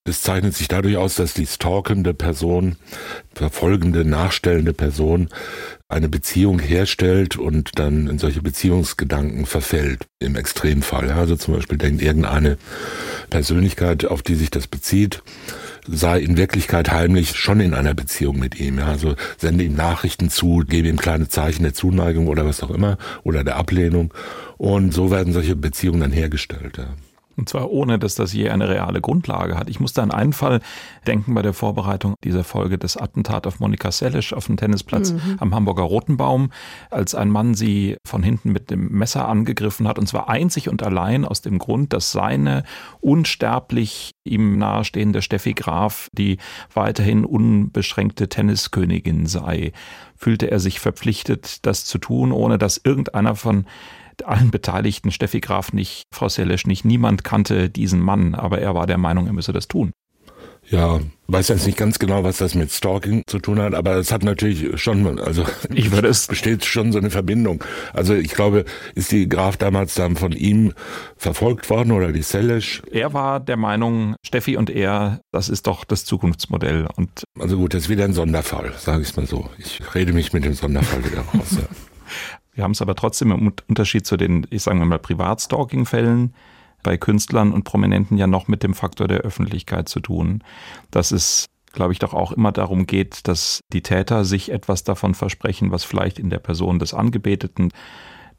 Es 0.10 0.24
zeichnet 0.24 0.56
sich 0.56 0.68
dadurch 0.68 0.98
aus, 0.98 1.16
dass 1.16 1.36
die 1.36 1.46
stalkende 1.46 2.16
Person, 2.16 2.78
verfolgende, 3.34 4.04
nachstellende 4.04 4.74
Person 4.74 5.30
eine 5.88 6.10
Beziehung 6.10 6.60
herstellt 6.60 7.38
und 7.38 7.78
dann 7.78 8.08
in 8.08 8.18
solche 8.18 8.42
Beziehungsgedanken 8.42 9.46
verfällt, 9.46 10.08
im 10.20 10.36
Extremfall. 10.36 11.12
Also 11.12 11.36
zum 11.36 11.54
Beispiel 11.54 11.78
denkt 11.78 12.02
irgendeine 12.02 12.58
Persönlichkeit, 13.30 14.06
auf 14.06 14.24
die 14.24 14.36
sich 14.36 14.50
das 14.50 14.68
bezieht, 14.68 15.22
sei 15.88 16.20
in 16.20 16.38
Wirklichkeit 16.38 16.92
heimlich 16.92 17.36
schon 17.36 17.60
in 17.60 17.74
einer 17.74 17.94
Beziehung 17.94 18.40
mit 18.40 18.60
ihm. 18.60 18.80
Also 18.80 19.16
sende 19.38 19.64
ihm 19.64 19.76
Nachrichten 19.76 20.30
zu, 20.30 20.64
gebe 20.68 20.88
ihm 20.88 20.98
kleine 20.98 21.28
Zeichen 21.28 21.64
der 21.64 21.74
Zuneigung 21.74 22.28
oder 22.28 22.46
was 22.46 22.64
auch 22.64 22.72
immer 22.72 22.98
oder 23.24 23.44
der 23.44 23.58
Ablehnung. 23.58 24.14
Und 24.58 24.94
so 24.94 25.12
werden 25.12 25.34
solche 25.34 25.56
Beziehungen 25.56 26.02
dann 26.02 26.12
hergestellt. 26.12 26.80
Und 27.40 27.48
zwar 27.48 27.72
ohne, 27.72 27.98
dass 27.98 28.16
das 28.16 28.34
je 28.34 28.50
eine 28.50 28.68
reale 28.68 29.00
Grundlage 29.00 29.58
hat. 29.58 29.70
Ich 29.70 29.80
musste 29.80 30.04
an 30.04 30.12
einen 30.12 30.34
Fall 30.34 30.60
denken 31.08 31.34
bei 31.34 31.42
der 31.42 31.54
Vorbereitung 31.54 32.16
dieser 32.24 32.44
Folge 32.44 32.78
des 32.78 32.98
Attentat 32.98 33.48
auf 33.48 33.62
Monika 33.62 33.92
Sellisch 33.92 34.34
auf 34.34 34.48
dem 34.48 34.58
Tennisplatz 34.58 35.14
mhm. 35.14 35.38
am 35.40 35.56
Hamburger 35.56 35.84
Rotenbaum, 35.84 36.52
als 36.92 37.16
ein 37.16 37.30
Mann 37.30 37.56
sie 37.56 37.96
von 38.06 38.24
hinten 38.24 38.52
mit 38.52 38.70
dem 38.70 38.90
Messer 38.90 39.28
angegriffen 39.28 39.88
hat. 39.88 39.98
Und 39.98 40.08
zwar 40.08 40.28
einzig 40.28 40.68
und 40.68 40.84
allein 40.84 41.24
aus 41.24 41.42
dem 41.42 41.60
Grund, 41.60 41.94
dass 41.94 42.12
seine 42.12 42.64
unsterblich 43.00 44.12
ihm 44.26 44.58
nahestehende 44.58 45.22
Steffi 45.22 45.54
Graf 45.54 46.10
die 46.12 46.38
weiterhin 46.74 47.24
unbeschränkte 47.24 48.28
Tenniskönigin 48.28 49.26
sei 49.28 49.72
fühlte 50.20 50.52
er 50.52 50.60
sich 50.60 50.82
verpflichtet, 50.82 51.66
das 51.66 51.86
zu 51.86 51.98
tun, 51.98 52.34
ohne 52.34 52.58
dass 52.58 52.82
irgendeiner 52.84 53.36
von 53.36 53.66
allen 54.26 54.52
Beteiligten, 54.52 55.12
Steffi 55.12 55.40
Graf 55.40 55.74
nicht, 55.74 56.04
Frau 56.14 56.30
Selesch 56.30 56.66
nicht, 56.66 56.86
niemand 56.86 57.24
kannte 57.24 57.70
diesen 57.70 58.00
Mann, 58.00 58.36
aber 58.36 58.60
er 58.60 58.76
war 58.76 58.88
der 58.88 58.98
Meinung, 58.98 59.28
er 59.28 59.34
müsse 59.34 59.54
das 59.54 59.68
tun. 59.68 59.92
Ja, 60.70 61.00
weiß 61.28 61.48
jetzt 61.48 61.66
nicht 61.66 61.80
ganz 61.80 61.98
genau, 61.98 62.24
was 62.24 62.38
das 62.38 62.54
mit 62.54 62.72
Stalking 62.72 63.24
zu 63.26 63.40
tun 63.40 63.60
hat, 63.60 63.74
aber 63.74 63.96
es 63.96 64.12
hat 64.12 64.24
natürlich 64.24 64.80
schon, 64.80 65.20
also 65.20 65.44
ich 65.74 65.92
würde 65.92 66.10
es 66.10 66.28
besteht 66.28 66.64
schon 66.64 66.92
so 66.92 67.00
eine 67.00 67.10
Verbindung. 67.10 67.64
Also 67.92 68.14
ich 68.14 68.34
glaube, 68.34 68.66
ist 68.94 69.12
die 69.12 69.28
Graf 69.28 69.58
damals 69.58 69.96
dann 69.96 70.16
von 70.16 70.32
ihm 70.32 70.74
verfolgt 71.18 71.72
worden 71.72 71.92
oder 71.92 72.12
die 72.12 72.22
Selesch? 72.22 72.84
Er 72.92 73.14
war 73.14 73.40
der 73.40 73.58
Meinung, 73.58 74.16
Steffi 74.24 74.58
und 74.58 74.70
er, 74.70 75.22
das 75.32 75.50
ist 75.50 75.66
doch 75.66 75.86
das 75.86 76.06
Zukunftsmodell. 76.06 76.88
Und 76.96 77.24
also 77.40 77.58
gut, 77.58 77.74
das 77.74 77.84
ist 77.84 77.90
wieder 77.90 78.06
ein 78.06 78.14
Sonderfall, 78.14 78.74
sage 78.78 79.02
ich 79.02 79.16
mal 79.16 79.26
so. 79.26 79.50
Ich 79.58 79.82
rede 79.96 80.14
mich 80.14 80.34
mit 80.34 80.46
dem 80.46 80.54
Sonderfall 80.54 81.04
wieder 81.04 81.22
raus. 81.22 81.58
Ja. 81.58 81.64
Wir 82.60 82.66
haben 82.66 82.72
es 82.72 82.82
aber 82.82 82.96
trotzdem 82.96 83.32
im 83.32 83.54
Unterschied 83.70 84.06
zu 84.06 84.18
den, 84.18 84.46
ich 84.50 84.64
sage 84.64 84.84
mal, 84.84 85.00
Privatstalking-Fällen 85.00 86.34
bei 86.84 86.98
Künstlern 86.98 87.54
und 87.54 87.64
Prominenten 87.64 88.18
ja 88.18 88.28
noch 88.28 88.50
mit 88.50 88.64
dem 88.64 88.74
Faktor 88.74 89.08
der 89.08 89.20
Öffentlichkeit 89.20 89.88
zu 89.88 90.02
tun. 90.02 90.44
Dass 90.92 91.12
es, 91.12 91.46
glaube 91.72 91.94
ich, 91.94 92.00
doch 92.00 92.14
auch 92.14 92.34
immer 92.34 92.52
darum 92.52 92.86
geht, 92.86 93.30
dass 93.30 93.62
die 93.72 93.82
Täter 93.82 94.26
sich 94.26 94.52
etwas 94.52 94.84
davon 94.84 95.14
versprechen, 95.14 95.72
was 95.72 95.86
vielleicht 95.86 96.20
in 96.20 96.30
der 96.30 96.40
Person 96.40 96.80
des 96.80 96.94
Angebeteten 96.94 97.72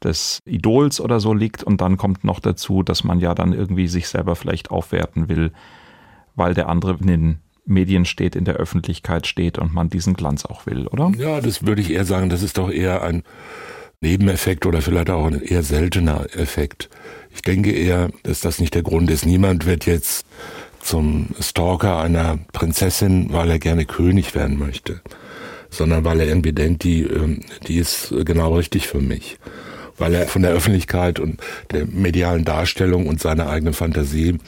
des 0.03 0.37
Idols 0.45 1.01
oder 1.01 1.19
so 1.19 1.33
liegt. 1.33 1.63
Und 1.63 1.81
dann 1.81 1.97
kommt 1.97 2.23
noch 2.23 2.39
dazu, 2.39 2.83
dass 2.83 3.03
man 3.03 3.19
ja 3.19 3.33
dann 3.33 3.53
irgendwie 3.53 3.87
sich 3.87 4.07
selber 4.07 4.35
vielleicht 4.35 4.69
aufwerten 4.69 5.29
will, 5.29 5.51
weil 6.35 6.53
der 6.53 6.69
andere 6.69 6.95
in 6.99 7.07
den 7.07 7.39
Medien 7.65 8.05
steht, 8.05 8.35
in 8.35 8.45
der 8.45 8.57
Öffentlichkeit 8.57 9.25
steht 9.25 9.57
und 9.57 9.73
man 9.73 9.89
diesen 9.89 10.13
Glanz 10.13 10.45
auch 10.45 10.67
will, 10.67 10.85
oder? 10.85 11.11
Ja, 11.17 11.41
das 11.41 11.65
würde 11.65 11.81
ich 11.81 11.89
eher 11.89 12.05
sagen, 12.05 12.29
das 12.29 12.43
ist 12.43 12.59
doch 12.59 12.69
eher 12.69 13.01
ein 13.01 13.23
Nebeneffekt 14.01 14.65
oder 14.65 14.81
vielleicht 14.81 15.11
auch 15.11 15.27
ein 15.27 15.41
eher 15.41 15.61
seltener 15.61 16.25
Effekt. 16.35 16.89
Ich 17.33 17.43
denke 17.43 17.71
eher, 17.71 18.09
dass 18.23 18.41
das 18.41 18.59
nicht 18.59 18.73
der 18.73 18.81
Grund 18.81 19.11
ist. 19.11 19.27
Niemand 19.27 19.67
wird 19.67 19.85
jetzt 19.85 20.25
zum 20.81 21.27
Stalker 21.39 21.99
einer 21.99 22.39
Prinzessin, 22.51 23.31
weil 23.31 23.51
er 23.51 23.59
gerne 23.59 23.85
König 23.85 24.33
werden 24.33 24.57
möchte, 24.57 25.01
sondern 25.69 26.03
weil 26.03 26.19
er 26.19 26.27
irgendwie 26.27 26.51
denkt, 26.51 26.83
die, 26.83 27.03
ähm, 27.03 27.41
die 27.67 27.77
ist 27.77 28.11
genau 28.25 28.55
richtig 28.55 28.87
für 28.87 28.99
mich. 28.99 29.37
Weil 29.99 30.15
er 30.15 30.27
von 30.27 30.41
der 30.41 30.51
Öffentlichkeit 30.51 31.19
und 31.19 31.39
der 31.69 31.85
medialen 31.85 32.43
Darstellung 32.43 33.05
und 33.05 33.21
seiner 33.21 33.49
eigenen 33.49 33.75
Fantasie 33.75 34.39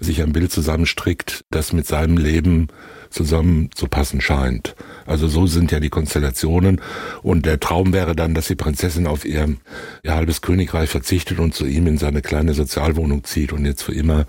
sich 0.00 0.22
ein 0.22 0.32
Bild 0.32 0.50
zusammenstrickt, 0.50 1.44
das 1.50 1.74
mit 1.74 1.86
seinem 1.86 2.16
Leben 2.16 2.68
zusammenzupassen 3.14 4.20
scheint. 4.20 4.74
Also 5.06 5.28
so 5.28 5.46
sind 5.46 5.72
ja 5.72 5.80
die 5.80 5.88
Konstellationen. 5.88 6.80
Und 7.22 7.46
der 7.46 7.60
Traum 7.60 7.92
wäre 7.92 8.14
dann, 8.14 8.34
dass 8.34 8.48
die 8.48 8.54
Prinzessin 8.56 9.06
auf 9.06 9.24
ihr, 9.24 9.56
ihr 10.02 10.14
halbes 10.14 10.42
Königreich 10.42 10.90
verzichtet 10.90 11.38
und 11.38 11.54
zu 11.54 11.66
ihm 11.66 11.86
in 11.86 11.98
seine 11.98 12.22
kleine 12.22 12.54
Sozialwohnung 12.54 13.24
zieht 13.24 13.52
und 13.52 13.64
jetzt 13.64 13.82
für 13.82 13.94
immer 13.94 14.26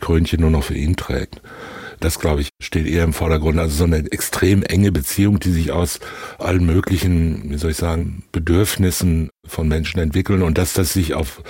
Krönchen 0.00 0.40
nur 0.40 0.50
noch 0.50 0.64
für 0.64 0.76
ihn 0.76 0.96
trägt. 0.96 1.42
Das, 2.00 2.20
glaube 2.20 2.42
ich, 2.42 2.50
steht 2.62 2.86
eher 2.86 3.02
im 3.02 3.12
Vordergrund. 3.12 3.58
Also 3.58 3.76
so 3.76 3.84
eine 3.84 4.10
extrem 4.12 4.62
enge 4.62 4.92
Beziehung, 4.92 5.40
die 5.40 5.50
sich 5.50 5.72
aus 5.72 5.98
allen 6.38 6.64
möglichen, 6.64 7.50
wie 7.50 7.58
soll 7.58 7.72
ich 7.72 7.76
sagen, 7.76 8.22
Bedürfnissen 8.30 9.30
von 9.44 9.66
Menschen 9.66 9.98
entwickeln 9.98 10.42
und 10.42 10.58
dass 10.58 10.74
das 10.74 10.92
sich 10.92 11.14
auf 11.14 11.42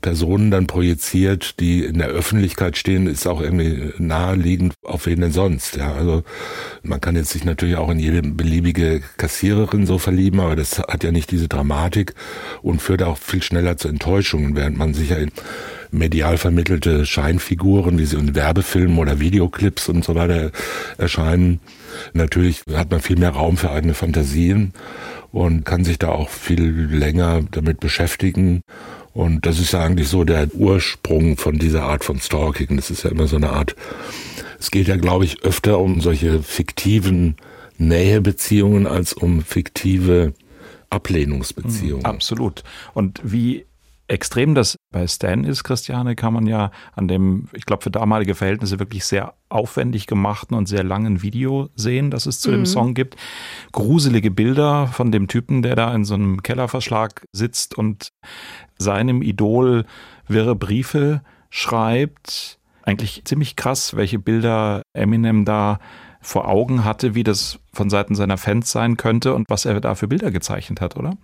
Personen 0.00 0.50
dann 0.50 0.66
projiziert, 0.66 1.60
die 1.60 1.84
in 1.84 1.98
der 1.98 2.08
Öffentlichkeit 2.08 2.76
stehen, 2.76 3.06
ist 3.06 3.26
auch 3.26 3.40
irgendwie 3.40 3.92
naheliegend, 3.98 4.74
auf 4.82 5.06
wen 5.06 5.20
denn 5.20 5.32
sonst. 5.32 5.76
Ja, 5.76 5.92
also 5.92 6.22
man 6.82 7.00
kann 7.00 7.16
jetzt 7.16 7.30
sich 7.30 7.44
natürlich 7.44 7.76
auch 7.76 7.90
in 7.90 7.98
jede 7.98 8.22
beliebige 8.22 9.02
Kassiererin 9.16 9.86
so 9.86 9.98
verlieben, 9.98 10.40
aber 10.40 10.56
das 10.56 10.78
hat 10.78 11.04
ja 11.04 11.12
nicht 11.12 11.30
diese 11.30 11.48
Dramatik 11.48 12.14
und 12.62 12.80
führt 12.80 13.02
auch 13.02 13.18
viel 13.18 13.42
schneller 13.42 13.76
zu 13.76 13.88
Enttäuschungen, 13.88 14.56
während 14.56 14.76
man 14.76 14.94
sich 14.94 15.10
ja 15.10 15.16
in 15.16 15.30
medial 15.92 16.38
vermittelte 16.38 17.04
Scheinfiguren, 17.04 17.98
wie 17.98 18.04
sie 18.04 18.16
in 18.16 18.34
Werbefilmen 18.34 18.98
oder 18.98 19.20
Videoclips 19.20 19.88
und 19.88 20.04
so 20.04 20.14
weiter 20.14 20.50
erscheinen. 20.98 21.60
Natürlich 22.12 22.62
hat 22.72 22.90
man 22.90 23.00
viel 23.00 23.18
mehr 23.18 23.30
Raum 23.30 23.56
für 23.56 23.70
eigene 23.70 23.94
Fantasien 23.94 24.72
und 25.32 25.64
kann 25.64 25.84
sich 25.84 25.98
da 25.98 26.08
auch 26.08 26.28
viel 26.28 26.88
länger 26.90 27.42
damit 27.50 27.80
beschäftigen 27.80 28.62
und 29.12 29.46
das 29.46 29.58
ist 29.58 29.72
ja 29.72 29.80
eigentlich 29.80 30.08
so 30.08 30.24
der 30.24 30.52
Ursprung 30.54 31.36
von 31.36 31.58
dieser 31.58 31.84
Art 31.84 32.04
von 32.04 32.20
Stalking. 32.20 32.76
Das 32.76 32.90
ist 32.90 33.02
ja 33.02 33.10
immer 33.10 33.26
so 33.26 33.36
eine 33.36 33.50
Art, 33.50 33.74
es 34.58 34.70
geht 34.70 34.88
ja, 34.88 34.96
glaube 34.96 35.24
ich, 35.24 35.42
öfter 35.42 35.78
um 35.78 36.00
solche 36.00 36.42
fiktiven 36.42 37.36
Nähebeziehungen 37.78 38.86
als 38.86 39.12
um 39.12 39.42
fiktive 39.42 40.34
Ablehnungsbeziehungen. 40.90 42.04
Absolut. 42.04 42.62
Und 42.94 43.20
wie 43.24 43.64
extrem 44.10 44.54
das 44.56 44.76
bei 44.92 45.06
Stan 45.06 45.44
ist, 45.44 45.62
Christiane, 45.62 46.16
kann 46.16 46.34
man 46.34 46.46
ja 46.46 46.72
an 46.94 47.06
dem, 47.06 47.48
ich 47.52 47.64
glaube, 47.64 47.84
für 47.84 47.90
damalige 47.90 48.34
Verhältnisse 48.34 48.80
wirklich 48.80 49.04
sehr 49.04 49.34
aufwendig 49.48 50.06
gemachten 50.06 50.56
und 50.56 50.66
sehr 50.66 50.82
langen 50.82 51.22
Video 51.22 51.70
sehen, 51.76 52.10
das 52.10 52.26
es 52.26 52.40
zu 52.40 52.50
mhm. 52.50 52.54
dem 52.54 52.66
Song 52.66 52.94
gibt. 52.94 53.16
Gruselige 53.72 54.30
Bilder 54.30 54.88
von 54.88 55.12
dem 55.12 55.28
Typen, 55.28 55.62
der 55.62 55.76
da 55.76 55.94
in 55.94 56.04
so 56.04 56.14
einem 56.14 56.42
Kellerverschlag 56.42 57.24
sitzt 57.32 57.78
und 57.78 58.10
seinem 58.80 59.22
Idol 59.22 59.84
wirre 60.26 60.56
Briefe 60.56 61.22
schreibt. 61.50 62.58
Eigentlich 62.82 63.22
ziemlich 63.24 63.56
krass, 63.56 63.94
welche 63.94 64.18
Bilder 64.18 64.82
Eminem 64.94 65.44
da 65.44 65.78
vor 66.20 66.48
Augen 66.48 66.84
hatte, 66.84 67.14
wie 67.14 67.24
das 67.24 67.58
von 67.72 67.88
Seiten 67.90 68.14
seiner 68.14 68.36
Fans 68.36 68.72
sein 68.72 68.96
könnte 68.96 69.34
und 69.34 69.48
was 69.48 69.64
er 69.64 69.80
da 69.80 69.94
für 69.94 70.08
Bilder 70.08 70.30
gezeichnet 70.30 70.80
hat, 70.80 70.96
oder? 70.96 71.16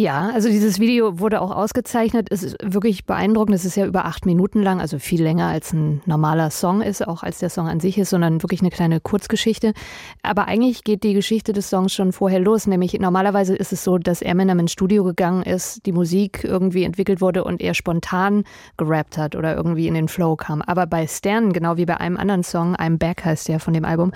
Ja, 0.00 0.30
also 0.32 0.48
dieses 0.48 0.80
Video 0.80 1.18
wurde 1.18 1.42
auch 1.42 1.50
ausgezeichnet. 1.50 2.28
Es 2.30 2.42
ist 2.42 2.56
wirklich 2.62 3.04
beeindruckend. 3.04 3.54
Es 3.54 3.66
ist 3.66 3.76
ja 3.76 3.84
über 3.84 4.06
acht 4.06 4.24
Minuten 4.24 4.62
lang, 4.62 4.80
also 4.80 4.98
viel 4.98 5.22
länger 5.22 5.48
als 5.48 5.74
ein 5.74 6.00
normaler 6.06 6.48
Song 6.48 6.80
ist, 6.80 7.06
auch 7.06 7.22
als 7.22 7.38
der 7.40 7.50
Song 7.50 7.68
an 7.68 7.80
sich 7.80 7.98
ist, 7.98 8.08
sondern 8.08 8.42
wirklich 8.42 8.62
eine 8.62 8.70
kleine 8.70 9.00
Kurzgeschichte. 9.00 9.74
Aber 10.22 10.48
eigentlich 10.48 10.84
geht 10.84 11.02
die 11.02 11.12
Geschichte 11.12 11.52
des 11.52 11.68
Songs 11.68 11.92
schon 11.92 12.12
vorher 12.12 12.40
los. 12.40 12.66
Nämlich 12.66 12.98
normalerweise 12.98 13.54
ist 13.54 13.74
es 13.74 13.84
so, 13.84 13.98
dass 13.98 14.22
Eminem 14.22 14.60
ins 14.60 14.72
Studio 14.72 15.04
gegangen 15.04 15.42
ist, 15.42 15.84
die 15.84 15.92
Musik 15.92 16.44
irgendwie 16.44 16.84
entwickelt 16.84 17.20
wurde 17.20 17.44
und 17.44 17.60
er 17.60 17.74
spontan 17.74 18.44
gerappt 18.78 19.18
hat 19.18 19.36
oder 19.36 19.54
irgendwie 19.54 19.86
in 19.86 19.92
den 19.92 20.08
Flow 20.08 20.34
kam. 20.34 20.62
Aber 20.62 20.86
bei 20.86 21.06
Stan, 21.06 21.52
genau 21.52 21.76
wie 21.76 21.84
bei 21.84 21.98
einem 21.98 22.16
anderen 22.16 22.42
Song, 22.42 22.74
I'm 22.74 22.96
Back 22.96 23.26
heißt 23.26 23.48
der 23.48 23.60
von 23.60 23.74
dem 23.74 23.84
Album, 23.84 24.12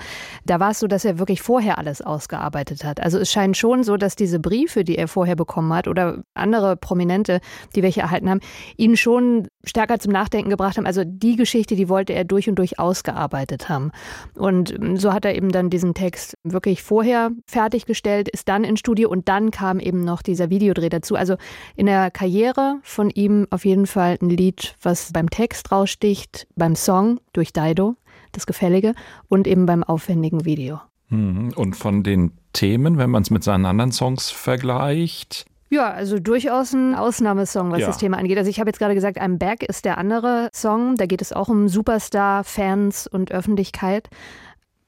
da 0.47 0.59
war 0.59 0.71
es 0.71 0.79
so, 0.79 0.87
dass 0.87 1.05
er 1.05 1.19
wirklich 1.19 1.43
vorher 1.43 1.77
alles 1.77 2.01
ausgearbeitet 2.01 2.83
hat. 2.83 3.03
Also 3.03 3.19
es 3.19 3.31
scheint 3.31 3.55
schon 3.55 3.83
so, 3.83 3.97
dass 3.97 4.15
diese 4.15 4.39
Briefe, 4.39 4.83
die 4.83 4.97
er 4.97 5.07
vorher 5.07 5.35
bekommen 5.35 5.74
hat 5.75 5.87
oder 5.87 6.23
andere 6.33 6.75
Prominente, 6.75 7.39
die 7.75 7.83
welche 7.83 8.01
erhalten 8.01 8.29
haben, 8.29 8.39
ihn 8.77 8.97
schon 8.97 9.47
stärker 9.63 9.99
zum 9.99 10.11
Nachdenken 10.11 10.49
gebracht 10.49 10.77
haben. 10.77 10.85
Also 10.85 11.03
die 11.05 11.35
Geschichte, 11.35 11.75
die 11.75 11.89
wollte 11.89 12.13
er 12.13 12.23
durch 12.23 12.49
und 12.49 12.55
durch 12.55 12.79
ausgearbeitet 12.79 13.69
haben. 13.69 13.91
Und 14.35 14.71
ähm, 14.71 14.97
so 14.97 15.13
hat 15.13 15.25
er 15.25 15.35
eben 15.35 15.51
dann 15.51 15.69
diesen 15.69 15.93
Text 15.93 16.37
wirklich 16.43 16.83
vorher 16.83 17.31
fertiggestellt, 17.47 18.29
ist 18.29 18.47
dann 18.47 18.63
ins 18.63 18.79
Studio 18.79 19.09
und 19.09 19.27
dann 19.27 19.51
kam 19.51 19.79
eben 19.79 20.03
noch 20.03 20.21
dieser 20.21 20.49
Videodreh 20.49 20.89
dazu. 20.89 21.15
Also 21.15 21.35
in 21.75 21.85
der 21.85 22.11
Karriere 22.11 22.79
von 22.83 23.09
ihm 23.09 23.47
auf 23.49 23.65
jeden 23.65 23.87
Fall 23.87 24.17
ein 24.21 24.29
Lied, 24.29 24.75
was 24.81 25.11
beim 25.11 25.29
Text 25.29 25.71
raussticht, 25.71 26.47
beim 26.55 26.75
Song 26.75 27.19
durch 27.33 27.53
Dido, 27.53 27.95
das 28.31 28.45
Gefällige, 28.45 28.93
und 29.27 29.47
eben 29.47 29.65
beim 29.65 29.83
aufwendigen 29.83 30.45
Video. 30.45 30.79
Mhm. 31.09 31.53
Und 31.55 31.75
von 31.75 32.03
den 32.03 32.31
Themen, 32.53 32.97
wenn 32.97 33.09
man 33.09 33.21
es 33.21 33.29
mit 33.29 33.43
seinen 33.43 33.65
anderen 33.65 33.91
Songs 33.91 34.31
vergleicht, 34.31 35.45
ja, 35.69 35.91
also 35.91 36.19
durchaus 36.19 36.73
ein 36.73 36.93
Ausnahmesong, 36.95 37.71
was 37.71 37.81
ja. 37.81 37.87
das 37.87 37.97
Thema 37.97 38.17
angeht. 38.17 38.37
Also 38.37 38.49
ich 38.49 38.59
habe 38.59 38.69
jetzt 38.69 38.79
gerade 38.79 38.93
gesagt, 38.93 39.19
I'm 39.19 39.37
Back 39.37 39.63
ist 39.63 39.85
der 39.85 39.97
andere 39.97 40.49
Song. 40.53 40.95
Da 40.95 41.05
geht 41.05 41.21
es 41.21 41.33
auch 41.33 41.49
um 41.49 41.67
Superstar, 41.67 42.43
Fans 42.43 43.07
und 43.07 43.31
Öffentlichkeit. 43.31 44.09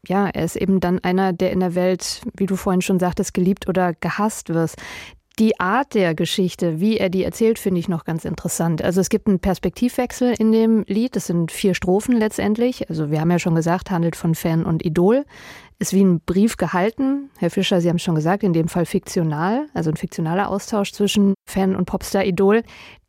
Ja, 0.08 0.28
er 0.28 0.46
ist 0.46 0.56
eben 0.56 0.80
dann 0.80 1.00
einer, 1.00 1.34
der 1.34 1.52
in 1.52 1.60
der 1.60 1.76
Welt, 1.76 2.22
wie 2.38 2.46
du 2.46 2.56
vorhin 2.56 2.82
schon 2.82 3.00
sagtest, 3.00 3.34
geliebt 3.34 3.68
oder 3.68 3.94
gehasst 3.94 4.50
wird. 4.50 4.76
Die 5.40 5.60
Art 5.60 5.94
der 5.94 6.16
Geschichte, 6.16 6.80
wie 6.80 6.98
er 6.98 7.10
die 7.10 7.24
erzählt, 7.24 7.60
finde 7.60 7.80
ich 7.80 7.88
noch 7.88 8.06
ganz 8.06 8.26
interessant. 8.26 8.84
Also 8.84 9.02
es 9.02 9.10
gibt 9.10 9.28
einen 9.28 9.40
Perspektivwechsel 9.40 10.34
in 10.40 10.52
dem 10.52 10.84
Lied. 10.88 11.16
Das 11.16 11.28
sind 11.28 11.52
vier 11.52 11.76
Strophen 11.76 12.16
letztendlich. 12.16 12.90
Also 12.90 13.12
wir 13.12 13.22
haben 13.22 13.30
ja 13.30 13.38
schon 13.38 13.54
gesagt, 13.54 13.92
handelt 13.92 14.16
von 14.16 14.34
Fan 14.34 14.66
und 14.66 14.84
Idol. 14.84 15.26
Ist 15.80 15.94
wie 15.94 16.04
ein 16.04 16.22
Brief 16.22 16.58
gehalten. 16.58 17.30
Herr 17.38 17.52
Fischer, 17.52 17.82
Sie 17.82 17.90
haben 17.90 17.98
es 17.98 18.02
schon 18.02 18.16
gesagt, 18.16 18.42
in 18.42 18.52
dem 18.52 18.68
Fall 18.68 18.88
fiktional, 18.88 19.68
also 19.76 19.92
ein 19.92 19.96
fiktionaler 19.96 20.50
Austausch 20.50 20.92
zwischen 20.92 21.36
Fan 21.48 21.76
und 21.76 21.86
Popstar-Idol. 21.86 22.64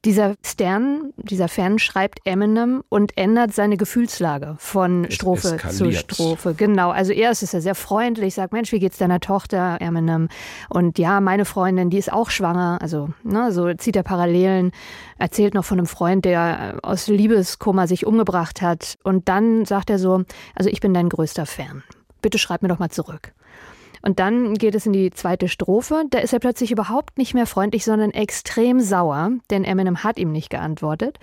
Dieser 0.05 0.35
Stern, 0.45 1.15
dieser 1.17 1.49
Fan 1.49 1.79
schreibt 1.79 2.21
Eminem 2.25 2.85
und 2.91 3.17
ändert 3.17 3.55
seine 3.55 3.79
Gefühlslage 3.79 4.57
von 4.59 5.07
es 5.07 5.15
Strophe 5.15 5.55
eskaliert. 5.55 5.77
zu 5.77 5.93
Strophe. 5.93 6.55
Genau. 6.55 6.91
Also 6.91 7.13
erst 7.13 7.43
ist 7.43 7.55
er 7.55 7.63
sehr 7.63 7.75
freundlich, 7.75 8.35
sagt, 8.35 8.53
Mensch, 8.53 8.71
wie 8.71 8.81
geht's 8.81 8.99
deiner 8.99 9.21
Tochter, 9.21 9.79
Eminem? 9.81 10.29
Und 10.69 10.99
ja, 10.99 11.21
meine 11.21 11.47
Freundin, 11.47 11.89
die 11.89 11.99
ist 11.99 12.13
auch 12.13 12.29
schwanger. 12.29 12.79
Also, 12.83 13.09
ne, 13.25 13.51
so 13.51 13.73
zieht 13.75 13.97
er 13.97 14.03
Parallelen, 14.03 14.73
erzählt 15.19 15.55
noch 15.55 15.65
von 15.65 15.79
einem 15.79 15.87
Freund, 15.87 16.27
der 16.27 16.79
aus 16.83 17.09
Liebeskummer 17.09 17.89
sich 17.89 18.05
umgebracht 18.05 18.61
hat. 18.61 18.99
Und 19.05 19.29
dann 19.31 19.65
sagt 19.65 19.89
er 19.89 19.99
so, 19.99 20.23
also 20.55 20.69
ich 20.69 20.81
bin 20.81 20.93
dein 20.93 21.09
größter 21.09 21.47
Fan. 21.47 21.83
Bitte 22.23 22.39
schreib 22.39 22.63
mir 22.63 22.69
doch 22.69 22.79
mal 22.79 22.91
zurück. 22.91 23.33
Und 24.03 24.19
dann 24.21 24.55
geht 24.55 24.75
es 24.75 24.87
in 24.87 24.93
die 24.93 25.11
zweite 25.11 25.49
Strophe. 25.49 26.05
Da 26.11 26.19
ist 26.19 26.33
er 26.33 26.39
plötzlich 26.39 26.71
überhaupt 26.71 27.19
nicht 27.19 27.35
mehr 27.35 27.47
freundlich, 27.47 27.85
sondern 27.85 28.13
extrem 28.13 28.81
sauer, 28.81 29.33
denn 29.51 29.65
Eminem 29.65 30.05
hat 30.05 30.19
ihm 30.19 30.33
nicht 30.33 30.51
geantwortet. 30.51 31.19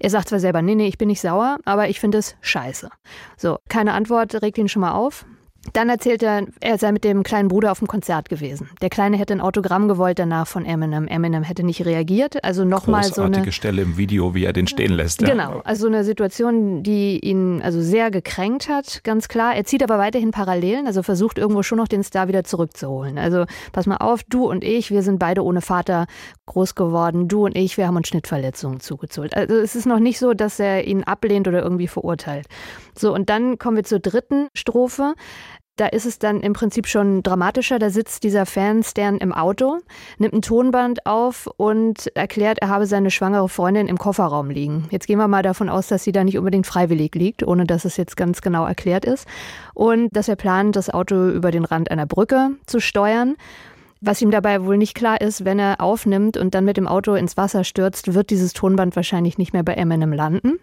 Er 0.00 0.10
sagt 0.10 0.28
zwar 0.28 0.40
selber, 0.40 0.62
nee, 0.62 0.74
nee, 0.74 0.86
ich 0.86 0.98
bin 0.98 1.08
nicht 1.08 1.20
sauer, 1.20 1.58
aber 1.64 1.88
ich 1.88 2.00
finde 2.00 2.18
es 2.18 2.36
scheiße. 2.40 2.90
So, 3.36 3.58
keine 3.68 3.92
Antwort 3.92 4.42
regt 4.42 4.58
ihn 4.58 4.68
schon 4.68 4.80
mal 4.80 4.92
auf. 4.92 5.26
Dann 5.74 5.90
erzählt 5.90 6.22
er, 6.22 6.46
er 6.60 6.78
sei 6.78 6.90
mit 6.90 7.04
dem 7.04 7.22
kleinen 7.22 7.48
Bruder 7.48 7.70
auf 7.70 7.80
dem 7.80 7.86
Konzert 7.86 8.30
gewesen. 8.30 8.70
Der 8.80 8.88
Kleine 8.88 9.18
hätte 9.18 9.34
ein 9.34 9.42
Autogramm 9.42 9.88
gewollt 9.88 10.18
danach 10.18 10.46
von 10.46 10.64
Eminem. 10.64 11.06
Eminem 11.06 11.42
hätte 11.42 11.62
nicht 11.62 11.84
reagiert. 11.84 12.42
Also 12.42 12.64
nochmal 12.64 13.04
so 13.04 13.22
eine 13.22 13.52
Stelle 13.52 13.82
im 13.82 13.98
Video, 13.98 14.34
wie 14.34 14.44
er 14.44 14.54
den 14.54 14.66
stehen 14.66 14.92
lässt. 14.92 15.20
Ja. 15.20 15.28
Genau, 15.28 15.60
also 15.64 15.86
eine 15.86 16.02
Situation, 16.02 16.82
die 16.82 17.18
ihn 17.18 17.60
also 17.62 17.82
sehr 17.82 18.10
gekränkt 18.10 18.68
hat, 18.68 19.04
ganz 19.04 19.28
klar. 19.28 19.54
Er 19.54 19.64
zieht 19.64 19.82
aber 19.82 19.98
weiterhin 19.98 20.30
Parallelen, 20.30 20.86
also 20.86 21.02
versucht 21.02 21.36
irgendwo 21.36 21.62
schon 21.62 21.78
noch 21.78 21.88
den 21.88 22.02
Star 22.02 22.26
wieder 22.28 22.42
zurückzuholen. 22.42 23.18
Also 23.18 23.44
pass 23.72 23.86
mal 23.86 23.98
auf, 23.98 24.22
du 24.24 24.48
und 24.48 24.64
ich, 24.64 24.90
wir 24.90 25.02
sind 25.02 25.18
beide 25.18 25.44
ohne 25.44 25.60
Vater 25.60 26.06
groß 26.46 26.74
geworden. 26.74 27.28
Du 27.28 27.44
und 27.44 27.54
ich, 27.54 27.76
wir 27.76 27.86
haben 27.86 27.96
uns 27.96 28.08
Schnittverletzungen 28.08 28.80
zugezogen. 28.80 29.30
Also 29.34 29.56
es 29.56 29.76
ist 29.76 29.86
noch 29.86 30.00
nicht 30.00 30.18
so, 30.18 30.32
dass 30.32 30.58
er 30.58 30.84
ihn 30.84 31.04
ablehnt 31.04 31.46
oder 31.46 31.62
irgendwie 31.62 31.86
verurteilt. 31.86 32.46
So, 33.00 33.14
und 33.14 33.30
dann 33.30 33.58
kommen 33.58 33.76
wir 33.76 33.84
zur 33.84 33.98
dritten 33.98 34.48
Strophe. 34.54 35.14
Da 35.76 35.86
ist 35.86 36.04
es 36.04 36.18
dann 36.18 36.42
im 36.42 36.52
Prinzip 36.52 36.86
schon 36.86 37.22
dramatischer. 37.22 37.78
Da 37.78 37.88
sitzt 37.88 38.22
dieser 38.22 38.44
Fanstern 38.44 39.16
im 39.16 39.32
Auto, 39.32 39.78
nimmt 40.18 40.34
ein 40.34 40.42
Tonband 40.42 41.06
auf 41.06 41.48
und 41.56 42.14
erklärt, 42.14 42.58
er 42.60 42.68
habe 42.68 42.84
seine 42.84 43.10
schwangere 43.10 43.48
Freundin 43.48 43.88
im 43.88 43.96
Kofferraum 43.96 44.50
liegen. 44.50 44.86
Jetzt 44.90 45.06
gehen 45.06 45.18
wir 45.18 45.28
mal 45.28 45.42
davon 45.42 45.70
aus, 45.70 45.88
dass 45.88 46.04
sie 46.04 46.12
da 46.12 46.22
nicht 46.22 46.36
unbedingt 46.36 46.66
freiwillig 46.66 47.14
liegt, 47.14 47.42
ohne 47.42 47.64
dass 47.64 47.86
es 47.86 47.96
jetzt 47.96 48.18
ganz 48.18 48.42
genau 48.42 48.66
erklärt 48.66 49.06
ist. 49.06 49.26
Und 49.72 50.14
dass 50.14 50.28
er 50.28 50.36
plant, 50.36 50.76
das 50.76 50.90
Auto 50.90 51.30
über 51.30 51.50
den 51.50 51.64
Rand 51.64 51.90
einer 51.90 52.04
Brücke 52.04 52.50
zu 52.66 52.80
steuern. 52.80 53.36
Was 54.02 54.20
ihm 54.20 54.30
dabei 54.30 54.64
wohl 54.64 54.76
nicht 54.76 54.94
klar 54.94 55.22
ist, 55.22 55.46
wenn 55.46 55.58
er 55.58 55.80
aufnimmt 55.80 56.36
und 56.36 56.54
dann 56.54 56.66
mit 56.66 56.76
dem 56.76 56.86
Auto 56.86 57.14
ins 57.14 57.38
Wasser 57.38 57.64
stürzt, 57.64 58.12
wird 58.12 58.28
dieses 58.28 58.52
Tonband 58.52 58.96
wahrscheinlich 58.96 59.38
nicht 59.38 59.54
mehr 59.54 59.62
bei 59.62 59.72
Eminem 59.72 60.12
landen. 60.12 60.58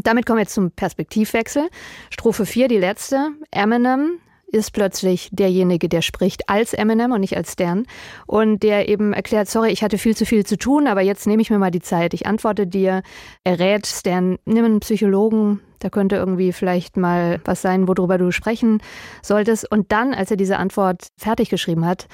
Damit 0.00 0.26
kommen 0.26 0.36
wir 0.36 0.42
jetzt 0.42 0.54
zum 0.54 0.70
Perspektivwechsel. 0.70 1.68
Strophe 2.10 2.46
4, 2.46 2.68
die 2.68 2.78
letzte. 2.78 3.30
Eminem 3.50 4.20
ist 4.46 4.72
plötzlich 4.72 5.28
derjenige, 5.32 5.88
der 5.88 6.02
spricht 6.02 6.48
als 6.48 6.72
Eminem 6.72 7.10
und 7.10 7.20
nicht 7.20 7.36
als 7.36 7.54
Stern 7.54 7.84
und 8.26 8.62
der 8.62 8.88
eben 8.88 9.12
erklärt, 9.12 9.48
sorry, 9.48 9.70
ich 9.70 9.82
hatte 9.82 9.98
viel 9.98 10.16
zu 10.16 10.24
viel 10.24 10.46
zu 10.46 10.56
tun, 10.56 10.86
aber 10.86 11.00
jetzt 11.00 11.26
nehme 11.26 11.42
ich 11.42 11.50
mir 11.50 11.58
mal 11.58 11.72
die 11.72 11.82
Zeit. 11.82 12.14
Ich 12.14 12.26
antworte 12.26 12.68
dir, 12.68 13.02
er 13.42 13.58
rät 13.58 13.88
Stern, 13.88 14.38
nimm 14.44 14.64
einen 14.64 14.80
Psychologen, 14.80 15.60
da 15.80 15.90
könnte 15.90 16.14
irgendwie 16.14 16.52
vielleicht 16.52 16.96
mal 16.96 17.40
was 17.44 17.60
sein, 17.60 17.88
worüber 17.88 18.18
du 18.18 18.30
sprechen 18.30 18.80
solltest. 19.20 19.70
Und 19.70 19.90
dann, 19.90 20.14
als 20.14 20.30
er 20.30 20.36
diese 20.36 20.58
Antwort 20.58 21.08
fertig 21.16 21.50
geschrieben 21.50 21.84
hat, 21.84 22.06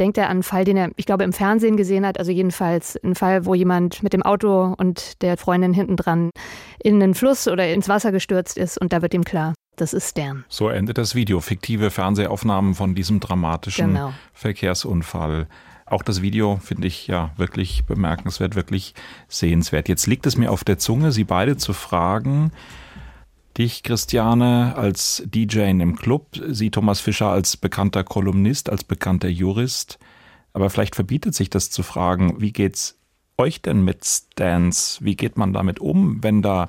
denkt 0.00 0.18
er 0.18 0.24
an 0.24 0.30
einen 0.30 0.42
Fall, 0.42 0.64
den 0.64 0.76
er, 0.76 0.90
ich 0.96 1.06
glaube, 1.06 1.24
im 1.24 1.32
Fernsehen 1.32 1.76
gesehen 1.76 2.06
hat. 2.06 2.18
Also 2.18 2.32
jedenfalls 2.32 2.98
ein 3.04 3.14
Fall, 3.14 3.44
wo 3.46 3.54
jemand 3.54 4.02
mit 4.02 4.12
dem 4.12 4.22
Auto 4.22 4.74
und 4.78 5.22
der 5.22 5.36
Freundin 5.36 5.72
hinten 5.72 5.96
dran 5.96 6.30
in 6.82 6.98
den 6.98 7.14
Fluss 7.14 7.46
oder 7.46 7.72
ins 7.72 7.88
Wasser 7.88 8.10
gestürzt 8.10 8.56
ist 8.56 8.78
und 8.78 8.92
da 8.92 9.02
wird 9.02 9.14
ihm 9.14 9.24
klar, 9.24 9.54
das 9.76 9.92
ist 9.92 10.10
Stern. 10.10 10.44
So 10.48 10.68
endet 10.68 10.98
das 10.98 11.14
Video. 11.14 11.40
Fiktive 11.40 11.90
Fernsehaufnahmen 11.90 12.74
von 12.74 12.94
diesem 12.94 13.20
dramatischen 13.20 13.94
genau. 13.94 14.12
Verkehrsunfall. 14.32 15.46
Auch 15.86 16.02
das 16.02 16.22
Video 16.22 16.58
finde 16.62 16.86
ich 16.86 17.08
ja 17.08 17.30
wirklich 17.36 17.84
bemerkenswert, 17.84 18.54
wirklich 18.54 18.94
sehenswert. 19.28 19.88
Jetzt 19.88 20.06
liegt 20.06 20.24
es 20.26 20.36
mir 20.36 20.50
auf 20.50 20.64
der 20.64 20.78
Zunge, 20.78 21.10
Sie 21.12 21.24
beide 21.24 21.56
zu 21.56 21.72
fragen, 21.72 22.52
dich, 23.58 23.82
Christiane, 23.82 24.74
als 24.76 25.22
DJ 25.26 25.70
im 25.70 25.96
Club, 25.96 26.40
sie 26.48 26.70
Thomas 26.70 27.00
Fischer 27.00 27.28
als 27.28 27.56
bekannter 27.56 28.04
Kolumnist, 28.04 28.70
als 28.70 28.84
bekannter 28.84 29.28
Jurist. 29.28 29.98
Aber 30.52 30.70
vielleicht 30.70 30.96
verbietet 30.96 31.34
sich 31.34 31.50
das 31.50 31.70
zu 31.70 31.82
fragen, 31.82 32.40
wie 32.40 32.52
geht's 32.52 33.00
euch 33.40 33.62
denn 33.62 33.82
mit 33.82 34.04
Stans? 34.04 34.98
Wie 35.00 35.16
geht 35.16 35.36
man 35.36 35.52
damit 35.52 35.80
um, 35.80 36.22
wenn 36.22 36.42
da 36.42 36.68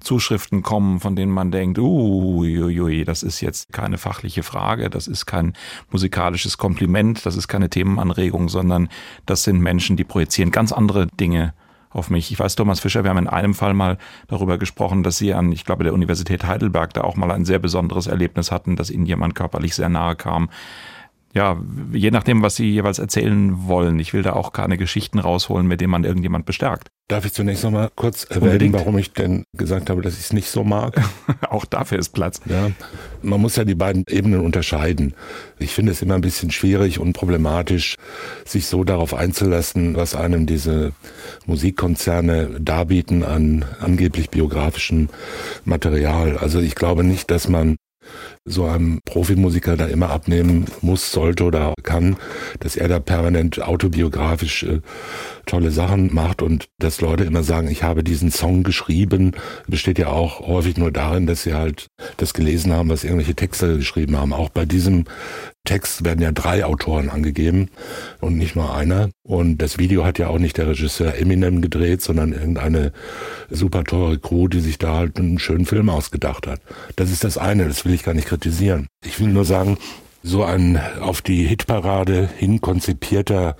Zuschriften 0.00 0.62
kommen, 0.62 1.00
von 1.00 1.16
denen 1.16 1.32
man 1.32 1.50
denkt, 1.50 1.78
uiuiui, 1.78 3.04
das 3.04 3.22
ist 3.22 3.40
jetzt 3.40 3.72
keine 3.72 3.98
fachliche 3.98 4.42
Frage, 4.42 4.90
das 4.90 5.06
ist 5.06 5.26
kein 5.26 5.54
musikalisches 5.90 6.58
Kompliment, 6.58 7.24
das 7.24 7.36
ist 7.36 7.48
keine 7.48 7.70
Themenanregung, 7.70 8.48
sondern 8.48 8.88
das 9.26 9.44
sind 9.44 9.60
Menschen, 9.60 9.96
die 9.96 10.04
projizieren 10.04 10.50
ganz 10.50 10.72
andere 10.72 11.06
Dinge 11.06 11.54
auf 11.98 12.10
mich. 12.10 12.32
Ich 12.32 12.38
weiß, 12.38 12.54
Thomas 12.54 12.80
Fischer, 12.80 13.04
wir 13.04 13.10
haben 13.10 13.18
in 13.18 13.28
einem 13.28 13.54
Fall 13.54 13.74
mal 13.74 13.98
darüber 14.28 14.56
gesprochen, 14.56 15.02
dass 15.02 15.18
Sie 15.18 15.34
an, 15.34 15.52
ich 15.52 15.64
glaube, 15.64 15.84
der 15.84 15.92
Universität 15.92 16.44
Heidelberg 16.46 16.94
da 16.94 17.02
auch 17.02 17.16
mal 17.16 17.30
ein 17.30 17.44
sehr 17.44 17.58
besonderes 17.58 18.06
Erlebnis 18.06 18.50
hatten, 18.50 18.76
dass 18.76 18.90
Ihnen 18.90 19.04
jemand 19.04 19.34
körperlich 19.34 19.74
sehr 19.74 19.88
nahe 19.88 20.16
kam 20.16 20.48
ja, 21.38 21.56
je 21.92 22.10
nachdem, 22.10 22.42
was 22.42 22.56
Sie 22.56 22.68
jeweils 22.68 22.98
erzählen 22.98 23.68
wollen. 23.68 24.00
Ich 24.00 24.12
will 24.12 24.22
da 24.22 24.32
auch 24.32 24.52
keine 24.52 24.76
Geschichten 24.76 25.20
rausholen, 25.20 25.68
mit 25.68 25.80
denen 25.80 25.92
man 25.92 26.02
irgendjemand 26.02 26.46
bestärkt. 26.46 26.88
Darf 27.06 27.24
ich 27.24 27.32
zunächst 27.32 27.62
noch 27.62 27.70
mal 27.70 27.90
kurz 27.94 28.24
erwähnen, 28.24 28.72
warum 28.72 28.98
ich 28.98 29.12
denn 29.12 29.44
gesagt 29.56 29.88
habe, 29.88 30.02
dass 30.02 30.14
ich 30.14 30.24
es 30.24 30.32
nicht 30.32 30.50
so 30.50 30.64
mag? 30.64 31.00
auch 31.48 31.64
dafür 31.64 32.00
ist 32.00 32.08
Platz. 32.08 32.40
Ja, 32.46 32.72
man 33.22 33.40
muss 33.40 33.54
ja 33.54 33.64
die 33.64 33.76
beiden 33.76 34.02
Ebenen 34.10 34.40
unterscheiden. 34.40 35.14
Ich 35.60 35.72
finde 35.74 35.92
es 35.92 36.02
immer 36.02 36.16
ein 36.16 36.22
bisschen 36.22 36.50
schwierig 36.50 36.98
und 36.98 37.12
problematisch, 37.12 37.94
sich 38.44 38.66
so 38.66 38.82
darauf 38.82 39.14
einzulassen, 39.14 39.94
was 39.94 40.16
einem 40.16 40.44
diese 40.44 40.92
Musikkonzerne 41.46 42.58
darbieten 42.58 43.22
an 43.22 43.64
angeblich 43.78 44.28
biografischem 44.30 45.08
Material. 45.64 46.36
Also 46.36 46.58
ich 46.58 46.74
glaube 46.74 47.04
nicht, 47.04 47.30
dass 47.30 47.46
man 47.46 47.76
so 48.48 48.66
einem 48.66 49.00
Profimusiker 49.04 49.76
da 49.76 49.86
immer 49.86 50.10
abnehmen 50.10 50.66
muss, 50.80 51.12
sollte 51.12 51.44
oder 51.44 51.74
kann, 51.82 52.16
dass 52.60 52.76
er 52.76 52.88
da 52.88 52.98
permanent 52.98 53.60
autobiografisch 53.60 54.64
äh, 54.64 54.80
tolle 55.46 55.70
Sachen 55.70 56.14
macht 56.14 56.42
und 56.42 56.68
dass 56.78 57.00
Leute 57.00 57.24
immer 57.24 57.42
sagen, 57.42 57.68
ich 57.68 57.82
habe 57.82 58.04
diesen 58.04 58.30
Song 58.30 58.62
geschrieben, 58.62 59.32
besteht 59.66 59.98
ja 59.98 60.08
auch 60.08 60.40
häufig 60.46 60.76
nur 60.76 60.92
darin, 60.92 61.26
dass 61.26 61.42
sie 61.42 61.54
halt 61.54 61.86
das 62.16 62.34
gelesen 62.34 62.72
haben, 62.72 62.88
was 62.88 63.04
irgendwelche 63.04 63.34
Texte 63.34 63.76
geschrieben 63.76 64.16
haben. 64.16 64.32
Auch 64.32 64.50
bei 64.50 64.64
diesem 64.64 65.04
Text 65.64 66.04
werden 66.04 66.22
ja 66.22 66.32
drei 66.32 66.64
Autoren 66.64 67.10
angegeben 67.10 67.68
und 68.20 68.38
nicht 68.38 68.56
nur 68.56 68.74
einer. 68.74 69.10
Und 69.22 69.58
das 69.58 69.78
Video 69.78 70.04
hat 70.04 70.18
ja 70.18 70.28
auch 70.28 70.38
nicht 70.38 70.56
der 70.56 70.68
Regisseur 70.68 71.14
Eminem 71.14 71.60
gedreht, 71.60 72.00
sondern 72.00 72.32
irgendeine 72.32 72.92
super 73.50 73.84
teure 73.84 74.18
Crew, 74.18 74.48
die 74.48 74.60
sich 74.60 74.78
da 74.78 74.94
halt 74.94 75.18
einen 75.18 75.38
schönen 75.38 75.66
Film 75.66 75.90
ausgedacht 75.90 76.46
hat. 76.46 76.60
Das 76.96 77.10
ist 77.10 77.22
das 77.22 77.36
eine, 77.36 77.66
das 77.66 77.84
will 77.84 77.92
ich 77.92 78.02
gar 78.02 78.14
nicht 78.14 78.28
kritisieren. 78.28 78.86
Ich 79.04 79.20
will 79.20 79.28
nur 79.28 79.44
sagen, 79.44 79.76
so 80.22 80.42
ein 80.42 80.80
auf 81.00 81.22
die 81.22 81.44
Hitparade 81.44 82.28
hin 82.36 82.60
konzipierter 82.60 83.56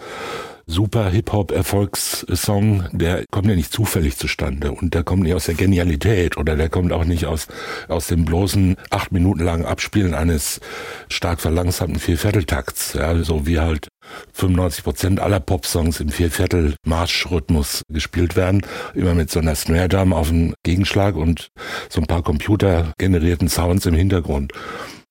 super 0.68 1.08
Hip-Hop-Erfolgssong, 1.08 2.84
der 2.92 3.24
kommt 3.32 3.48
ja 3.48 3.56
nicht 3.56 3.72
zufällig 3.72 4.18
zustande 4.18 4.70
und 4.70 4.92
der 4.92 5.02
kommt 5.02 5.22
nicht 5.22 5.34
aus 5.34 5.46
der 5.46 5.54
Genialität 5.54 6.36
oder 6.36 6.56
der 6.56 6.68
kommt 6.68 6.92
auch 6.92 7.04
nicht 7.04 7.24
aus, 7.24 7.48
aus 7.88 8.06
dem 8.06 8.26
bloßen 8.26 8.76
acht 8.90 9.10
Minuten 9.10 9.42
langen 9.42 9.64
Abspielen 9.64 10.14
eines 10.14 10.60
stark 11.08 11.40
verlangsamten 11.40 11.98
Viervierteltakts, 11.98 12.92
ja, 12.92 13.24
so 13.24 13.46
wie 13.46 13.58
halt 13.58 13.88
95 14.34 14.84
Prozent 14.84 15.20
aller 15.20 15.40
Popsongs 15.40 16.00
im 16.00 16.10
Vierviertel-Marschrhythmus 16.10 17.82
gespielt 17.90 18.36
werden, 18.36 18.60
immer 18.94 19.14
mit 19.14 19.30
so 19.30 19.40
einer 19.40 19.54
Snare-Drum 19.54 20.12
auf 20.12 20.28
dem 20.28 20.54
Gegenschlag 20.64 21.16
und 21.16 21.48
so 21.88 22.00
ein 22.00 22.06
paar 22.06 22.22
computergenerierten 22.22 23.48
Sounds 23.48 23.86
im 23.86 23.94
Hintergrund. 23.94 24.52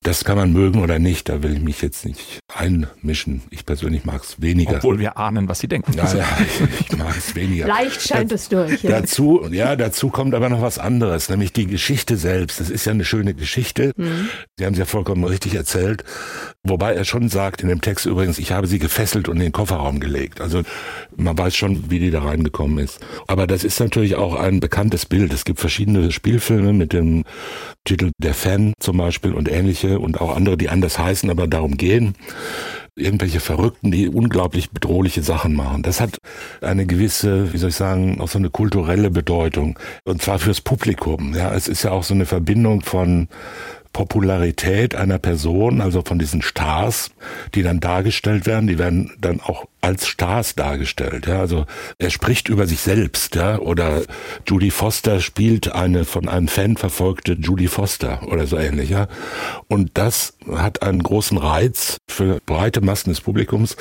Das 0.08 0.24
kann 0.24 0.38
man 0.38 0.54
mögen 0.54 0.82
oder 0.82 1.00
nicht, 1.00 1.28
da 1.28 1.44
will 1.44 1.58
ich 1.58 1.62
mich 1.62 1.82
jetzt 1.82 2.06
nicht 2.06 2.40
einmischen. 2.56 3.42
Ich 3.50 3.66
persönlich 3.66 4.06
mag 4.06 4.24
es 4.24 4.42
weniger. 4.42 4.78
Obwohl 4.78 5.00
wir 5.00 5.18
ahnen, 5.18 5.50
was 5.50 5.60
Sie 5.60 5.68
denken. 5.68 5.92
Ja, 5.92 6.16
ja, 6.16 6.26
ich, 6.40 6.92
ich 6.92 6.98
mag 6.98 7.14
es 7.18 7.36
weniger. 7.36 7.68
Leicht 7.68 8.02
scheint 8.08 8.32
es 8.32 8.48
durch. 8.48 8.84
Ja. 8.84 9.02
Dazu, 9.02 9.46
ja, 9.52 9.76
dazu 9.76 10.10
kommt 10.10 10.34
aber 10.34 10.48
noch 10.48 10.62
was 10.62 10.80
anderes, 10.80 11.28
nämlich 11.28 11.52
die 11.52 11.68
Geschichte 11.68 12.16
selbst. 12.16 12.62
Das 12.62 12.70
ist 12.70 12.86
ja 12.86 12.94
eine 12.94 13.04
schöne 13.04 13.34
Geschichte. 13.34 13.92
Mhm. 13.98 14.30
Sie 14.56 14.66
haben 14.66 14.72
es 14.72 14.80
ja 14.80 14.86
vollkommen 14.86 15.26
richtig 15.26 15.56
erzählt. 15.56 16.06
Wobei 16.64 16.94
er 16.94 17.04
schon 17.04 17.28
sagt 17.28 17.62
in 17.62 17.68
dem 17.68 17.82
Text 17.82 18.06
übrigens, 18.06 18.40
ich 18.40 18.54
habe 18.54 18.68
sie 18.68 18.80
gefesselt 18.80 19.28
und 19.28 19.36
in 19.36 19.44
den 19.44 19.52
Kofferraum 19.52 20.00
gelegt. 20.00 20.40
Also 20.40 20.64
man 21.18 21.38
weiß 21.38 21.54
schon, 21.54 21.92
wie 21.92 22.00
die 22.00 22.12
da 22.12 22.22
reingekommen 22.22 22.78
ist. 22.78 23.06
Aber 23.28 23.46
das 23.46 23.66
ist 23.66 23.78
natürlich 23.82 24.16
auch 24.16 24.36
ein 24.36 24.62
bekanntes 24.62 25.06
Bild. 25.06 25.34
Es 25.34 25.44
gibt 25.44 25.60
verschiedene 25.60 26.14
Spielfilme 26.14 26.72
mit 26.72 26.94
dem 26.94 27.26
Titel 27.88 28.12
Der 28.18 28.34
Fan 28.34 28.74
zum 28.80 28.98
Beispiel 28.98 29.34
und 29.34 29.50
ähnliche 29.50 30.00
und 30.00 30.20
auch 30.20 30.36
andere, 30.36 30.58
die 30.58 30.70
anders 30.70 31.00
heißen, 31.00 31.30
aber 31.30 31.48
darum 31.48 31.78
gehen. 31.78 32.16
Irgendwelche 32.96 33.40
Verrückten, 33.40 33.92
die 33.92 34.10
unglaublich 34.10 34.72
bedrohliche 34.72 35.22
Sachen 35.22 35.56
machen. 35.56 35.84
Das 35.84 36.02
hat 36.02 36.18
eine 36.62 36.86
gewisse, 36.86 37.54
wie 37.54 37.58
soll 37.58 37.70
ich 37.70 37.76
sagen, 37.76 38.20
auch 38.20 38.28
so 38.28 38.40
eine 38.40 38.50
kulturelle 38.50 39.10
Bedeutung. 39.10 39.80
Und 40.04 40.22
zwar 40.22 40.40
fürs 40.40 40.62
Publikum. 40.62 41.34
Ja, 41.36 41.54
es 41.54 41.68
ist 41.68 41.84
ja 41.84 41.92
auch 41.92 42.04
so 42.04 42.14
eine 42.14 42.26
Verbindung 42.26 42.82
von 42.82 43.30
Popularität 43.98 44.94
einer 44.94 45.18
Person, 45.18 45.82
also 45.82 46.04
von 46.04 46.20
diesen 46.20 46.44
Stars, 46.44 47.10
die 47.56 47.64
dann 47.64 47.80
dargestellt 47.80 48.46
werden, 48.46 48.68
die 48.68 48.78
werden 48.78 49.12
dann 49.20 49.42
auch 49.42 49.66
als 49.82 50.08
Stars 50.08 50.54
dargestellt. 50.54 51.26
Ja, 51.26 51.40
also 51.40 51.66
er 51.98 52.12
spricht 52.12 52.48
über 52.48 52.68
sich 52.68 52.80
selbst, 52.80 53.34
ja, 53.34 53.58
oder 53.58 54.04
Judy 54.46 54.70
Foster 54.70 55.20
spielt 55.20 55.72
eine 55.72 56.06
von 56.06 56.28
einem 56.28 56.48
Fan 56.48 56.78
verfolgte 56.78 57.34
Judy 57.34 57.68
Foster 57.68 58.22
oder 58.28 58.46
so 58.46 58.58
ähnlich, 58.58 58.92
ja. 58.92 59.08
Und 59.68 59.92
das 59.96 60.34
hat 60.52 60.84
einen 60.84 61.02
großen 61.02 61.38
Reiz 61.38 61.98
für 62.08 62.40
breite 62.46 62.82
Massen 62.82 63.10
des 63.10 63.22
Publikums, 63.22 63.78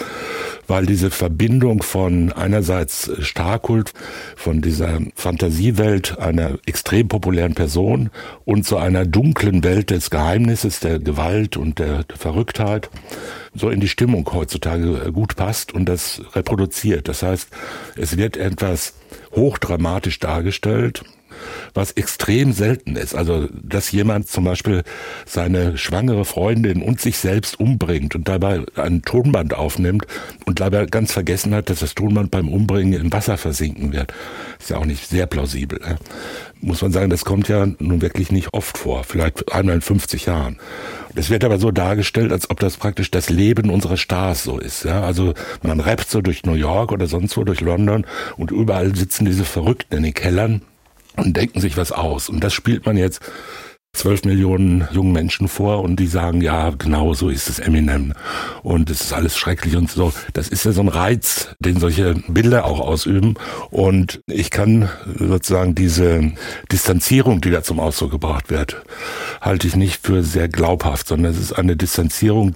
weil 0.67 0.87
diese 0.87 1.11
Verbindung 1.11 1.83
von 1.83 2.33
einerseits 2.33 3.11
Starkult, 3.21 3.93
von 4.37 4.63
dieser 4.63 5.01
Fantasiewelt 5.15 6.19
einer 6.19 6.59
extrem 6.67 7.09
populären 7.09 7.55
Person 7.55 8.11
und 8.45 8.65
zu 8.65 8.77
einer 8.77 9.05
dunklen 9.07 9.65
Welt 9.65 9.91
des 9.91 10.06
Geheimnisses, 10.11 10.81
der 10.81 10.99
Gewalt 10.99 11.57
und 11.57 11.79
der 11.79 12.05
Verrücktheit 12.17 12.91
so 13.55 13.71
in 13.71 13.81
die 13.81 13.89
Stimmung 13.89 14.29
heutzutage 14.33 15.13
gut 15.13 15.37
passt 15.37 15.73
und 15.73 15.87
das 15.87 16.23
reproduziert. 16.35 17.09
Das 17.09 17.23
heißt, 17.23 17.49
es 17.97 18.17
wird 18.17 18.37
etwas 18.37 18.95
hochdramatisch 19.35 20.19
dargestellt, 20.19 21.03
was 21.75 21.93
extrem 21.93 22.53
selten 22.53 22.97
ist. 22.97 23.15
Also, 23.15 23.49
dass 23.53 23.93
jemand 23.93 24.29
zum 24.29 24.45
Beispiel 24.45 24.83
seine 25.27 25.77
schwangere 25.77 26.25
Freundin 26.25 26.83
und 26.83 27.01
sich 27.01 27.19
selbst 27.19 27.61
umbringt 27.61 28.15
und 28.15 28.29
dabei 28.29 28.63
ein 28.77 29.03
Tonband 29.03 29.55
aufnimmt 29.55 30.07
und 30.47 30.61
dabei 30.61 30.87
ganz 30.87 31.13
vergessen 31.13 31.55
hat, 31.55 31.71
dass 31.71 31.81
das 31.81 31.95
Tonband 31.95 32.31
beim 32.31 32.49
Umbringen 32.49 33.01
im 33.01 33.13
Wasser 33.13 33.37
versinken 33.37 33.93
wird. 33.93 34.13
Ist 34.59 34.71
ja 34.71 34.79
auch 34.79 34.87
nicht 34.87 35.09
sehr 35.09 35.27
plausibel. 35.27 35.79
Ne? 35.81 35.97
Muss 36.61 36.83
man 36.83 36.91
sagen, 36.91 37.11
das 37.11 37.25
kommt 37.25 37.49
ja 37.49 37.67
nun 37.79 38.01
wirklich 38.01 38.33
nicht 38.33 38.55
oft 38.55 38.79
vor. 38.79 39.05
Vielleicht 39.05 39.53
einmal 39.53 39.77
in 39.77 39.81
50 39.83 40.27
Jahren. 40.27 40.59
Es 41.15 41.31
wird 41.31 41.45
aber 41.45 41.59
so 41.59 41.71
dargestellt, 41.71 42.33
als 42.33 42.51
ob 42.51 42.61
das 42.61 42.77
praktisch 42.77 43.11
das 43.11 43.31
Leben 43.31 43.71
unserer 43.71 43.97
Stars 43.97 44.45
so 44.45 44.59
ist. 44.59 44.85
Ja? 44.85 45.03
Also 45.03 45.35
man 45.63 45.81
rappt 45.81 46.11
so 46.11 46.21
durch 46.21 46.45
New 46.45 46.55
York 46.55 46.93
oder 46.93 47.07
sonst 47.07 47.37
wo, 47.37 47.45
durch 47.45 47.61
London 47.61 48.07
und 48.37 48.51
überall 48.51 48.95
sitzen 48.95 49.25
diese 49.25 49.45
Verrückten 49.45 49.97
in 49.97 50.03
den 50.03 50.15
Kellern 50.15 50.63
und 51.17 51.37
denken 51.37 51.61
sich 51.61 51.77
was 51.77 51.93
aus. 51.93 52.29
Und 52.29 52.43
das 52.43 52.53
spielt 52.53 52.87
man 52.87 52.97
jetzt 52.97 53.21
zwölf 53.97 54.25
Millionen 54.25 54.87
jungen 54.93 55.13
Menschen 55.13 55.49
vor 55.49 55.83
und 55.83 55.97
die 55.97 56.07
sagen, 56.07 56.41
ja, 56.41 56.71
genau 56.71 57.15
so 57.15 57.29
ist 57.29 57.49
es 57.49 57.59
Eminem 57.59 58.13
und 58.63 58.91
es 58.91 59.01
ist 59.01 59.13
alles 59.13 59.37
schrecklich 59.37 59.77
und 59.77 59.91
so. 59.91 60.13
Das 60.33 60.49
ist 60.49 60.65
ja 60.65 60.73
so 60.73 60.83
ein 60.83 60.89
Reiz, 60.89 61.57
den 61.59 61.81
solche 61.81 62.15
Bilder 62.29 62.67
auch 62.67 62.81
ausüben 62.81 63.35
und 63.71 64.21
ich 64.27 64.51
kann 64.51 64.89
sozusagen 65.19 65.75
diese 65.75 66.33
Distanzierung, 66.71 67.41
die 67.41 67.51
da 67.51 67.63
zum 67.63 67.81
Ausdruck 67.81 68.13
gebracht 68.13 68.51
wird, 68.51 68.83
halte 69.41 69.67
ich 69.67 69.77
nicht 69.77 70.07
für 70.07 70.23
sehr 70.23 70.49
glaubhaft, 70.49 71.09
sondern 71.09 71.33
es 71.33 71.41
ist 71.41 71.53
eine 71.53 71.77
Distanzierung, 71.77 72.55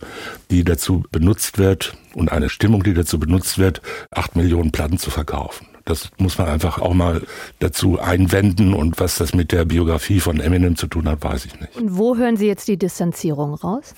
die 0.51 0.65
dazu 0.65 1.05
benutzt 1.11 1.59
wird 1.59 1.95
und 2.15 2.31
eine 2.31 2.49
Stimmung, 2.49 2.83
die 2.83 2.95
dazu 2.95 3.19
benutzt 3.19 3.59
wird, 3.59 3.81
acht 4.11 4.37
Millionen 4.37 4.73
Platten 4.73 4.99
zu 4.99 5.11
verkaufen. 5.11 5.70
Das 5.91 6.11
muss 6.19 6.39
man 6.39 6.49
einfach 6.49 6.81
auch 6.81 6.95
mal 6.95 7.23
dazu 7.59 8.01
einwenden. 8.01 8.75
Und 8.75 9.01
was 9.01 9.17
das 9.17 9.35
mit 9.35 9.53
der 9.53 9.65
Biografie 9.65 10.21
von 10.21 10.41
Eminem 10.41 10.77
zu 10.77 10.87
tun 10.87 11.09
hat, 11.09 11.23
weiß 11.23 11.45
ich 11.47 11.61
nicht. 11.61 11.77
Und 11.77 11.99
wo 11.99 12.17
hören 12.17 12.37
Sie 12.37 12.47
jetzt 12.47 12.69
die 12.69 12.79
Distanzierung 12.79 13.55
raus? 13.55 13.95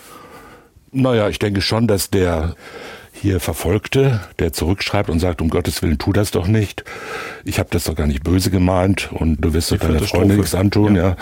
Naja, 0.91 1.29
ich 1.29 1.39
denke 1.39 1.63
schon, 1.63 1.87
dass 1.87 2.11
der 2.11 2.55
hier 3.15 3.41
Verfolgte, 3.41 4.21
der 4.39 4.53
zurückschreibt 4.53 5.11
und 5.11 5.21
sagt, 5.21 5.43
um 5.43 5.51
Gottes 5.51 5.83
Willen, 5.83 5.99
tu 5.99 6.13
das 6.13 6.31
doch 6.31 6.47
nicht. 6.47 6.83
Ich 7.45 7.59
habe 7.59 7.69
das 7.71 7.85
doch 7.85 7.95
gar 7.95 8.07
nicht 8.07 8.25
böse 8.25 8.51
gemeint 8.51 9.11
und 9.13 9.41
du 9.41 9.53
wirst 9.53 9.71
doch 9.71 9.77
deiner 9.77 10.01
Freundin 10.01 10.39
nichts 10.39 10.55
antun. 10.55 10.97
Ja. 10.97 11.11
ja. 11.11 11.17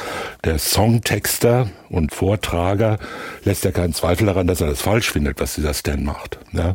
Der 0.44 0.58
Songtexter 0.58 1.68
und 1.88 2.14
Vortrager 2.14 2.98
lässt 3.44 3.64
ja 3.64 3.72
keinen 3.72 3.92
Zweifel 3.92 4.26
daran, 4.26 4.46
dass 4.46 4.60
er 4.60 4.68
das 4.68 4.80
falsch 4.80 5.10
findet, 5.10 5.40
was 5.40 5.56
dieser 5.56 5.74
Stan 5.74 6.02
macht. 6.02 6.38
Ja. 6.52 6.74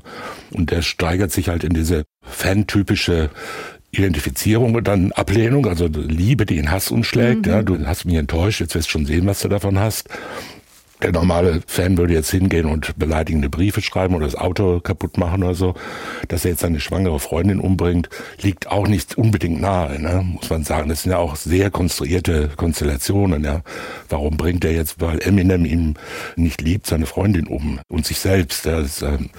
Und 0.51 0.71
der 0.71 0.81
steigert 0.81 1.31
sich 1.31 1.47
halt 1.47 1.63
in 1.63 1.73
diese 1.73 2.03
fantypische 2.21 3.29
Identifizierung 3.97 4.75
und 4.75 4.87
dann 4.87 5.11
Ablehnung, 5.11 5.67
also 5.67 5.87
Liebe, 5.87 6.45
die 6.45 6.57
in 6.57 6.71
Hass 6.71 6.91
umschlägt. 6.91 7.45
Mhm. 7.45 7.51
Ja, 7.51 7.63
du 7.63 7.85
hast 7.85 8.05
mich 8.05 8.15
enttäuscht, 8.15 8.61
jetzt 8.61 8.75
wirst 8.75 8.87
du 8.87 8.91
schon 8.91 9.05
sehen, 9.05 9.25
was 9.25 9.41
du 9.41 9.47
davon 9.47 9.79
hast. 9.79 10.09
Der 11.01 11.11
normale 11.11 11.61
Fan 11.67 11.97
würde 11.97 12.13
jetzt 12.13 12.31
hingehen 12.31 12.65
und 12.65 12.97
beleidigende 12.97 13.49
Briefe 13.49 13.81
schreiben 13.81 14.15
oder 14.15 14.25
das 14.25 14.35
Auto 14.35 14.79
kaputt 14.79 15.17
machen 15.17 15.43
oder 15.43 15.53
so. 15.53 15.75
Dass 16.29 16.45
er 16.45 16.51
jetzt 16.51 16.61
seine 16.61 16.79
schwangere 16.79 17.19
Freundin 17.19 17.59
umbringt, 17.59 18.09
liegt 18.41 18.67
auch 18.71 18.87
nicht 18.87 19.17
unbedingt 19.17 19.59
nahe, 19.59 20.01
ne? 20.01 20.23
muss 20.23 20.49
man 20.49 20.63
sagen. 20.63 20.87
Das 20.87 21.03
sind 21.03 21.11
ja 21.11 21.17
auch 21.17 21.35
sehr 21.35 21.69
konstruierte 21.69 22.49
Konstellationen. 22.55 23.43
Ja? 23.43 23.61
Warum 24.07 24.37
bringt 24.37 24.63
er 24.63 24.71
jetzt, 24.71 25.01
weil 25.01 25.19
Eminem 25.21 25.65
ihn 25.65 25.95
nicht 26.37 26.61
liebt, 26.61 26.87
seine 26.87 27.05
Freundin 27.05 27.47
um 27.47 27.81
und 27.89 28.05
sich 28.05 28.17
selbst? 28.17 28.65
Das 28.65 28.85
ist, 28.85 29.01
ähm, 29.01 29.29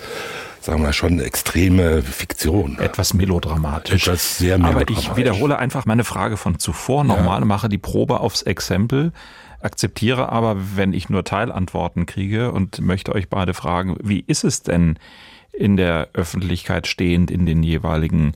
sagen 0.66 0.83
wir 0.83 0.92
schon, 0.92 1.20
extreme 1.20 2.02
Fiktion. 2.02 2.79
Etwas 2.79 3.14
melodramatisch. 3.14 4.09
Etwas 4.09 4.38
sehr 4.38 4.59
melodramatisch. 4.59 4.96
Aber 4.96 5.12
ich 5.12 5.16
wiederhole 5.16 5.59
einfach 5.59 5.87
meine 5.87 6.05
Frage 6.05 6.37
von 6.37 6.59
zuvor 6.59 7.05
nochmal, 7.05 7.40
ja. 7.40 7.46
mache 7.46 7.68
die 7.68 7.79
Probe 7.79 8.20
aufs 8.20 8.42
Exempel, 8.42 9.12
akzeptiere 9.61 10.31
aber, 10.31 10.57
wenn 10.76 10.92
ich 10.92 11.09
nur 11.09 11.24
Teilantworten 11.24 12.05
kriege 12.05 12.50
und 12.52 12.81
möchte 12.81 13.14
euch 13.14 13.29
beide 13.29 13.55
fragen, 13.55 13.96
wie 14.02 14.20
ist 14.26 14.44
es 14.44 14.62
denn 14.62 14.98
in 15.52 15.76
der 15.76 16.09
Öffentlichkeit 16.12 16.87
stehend 16.88 17.31
in 17.31 17.46
den 17.46 17.62
jeweiligen 17.62 18.33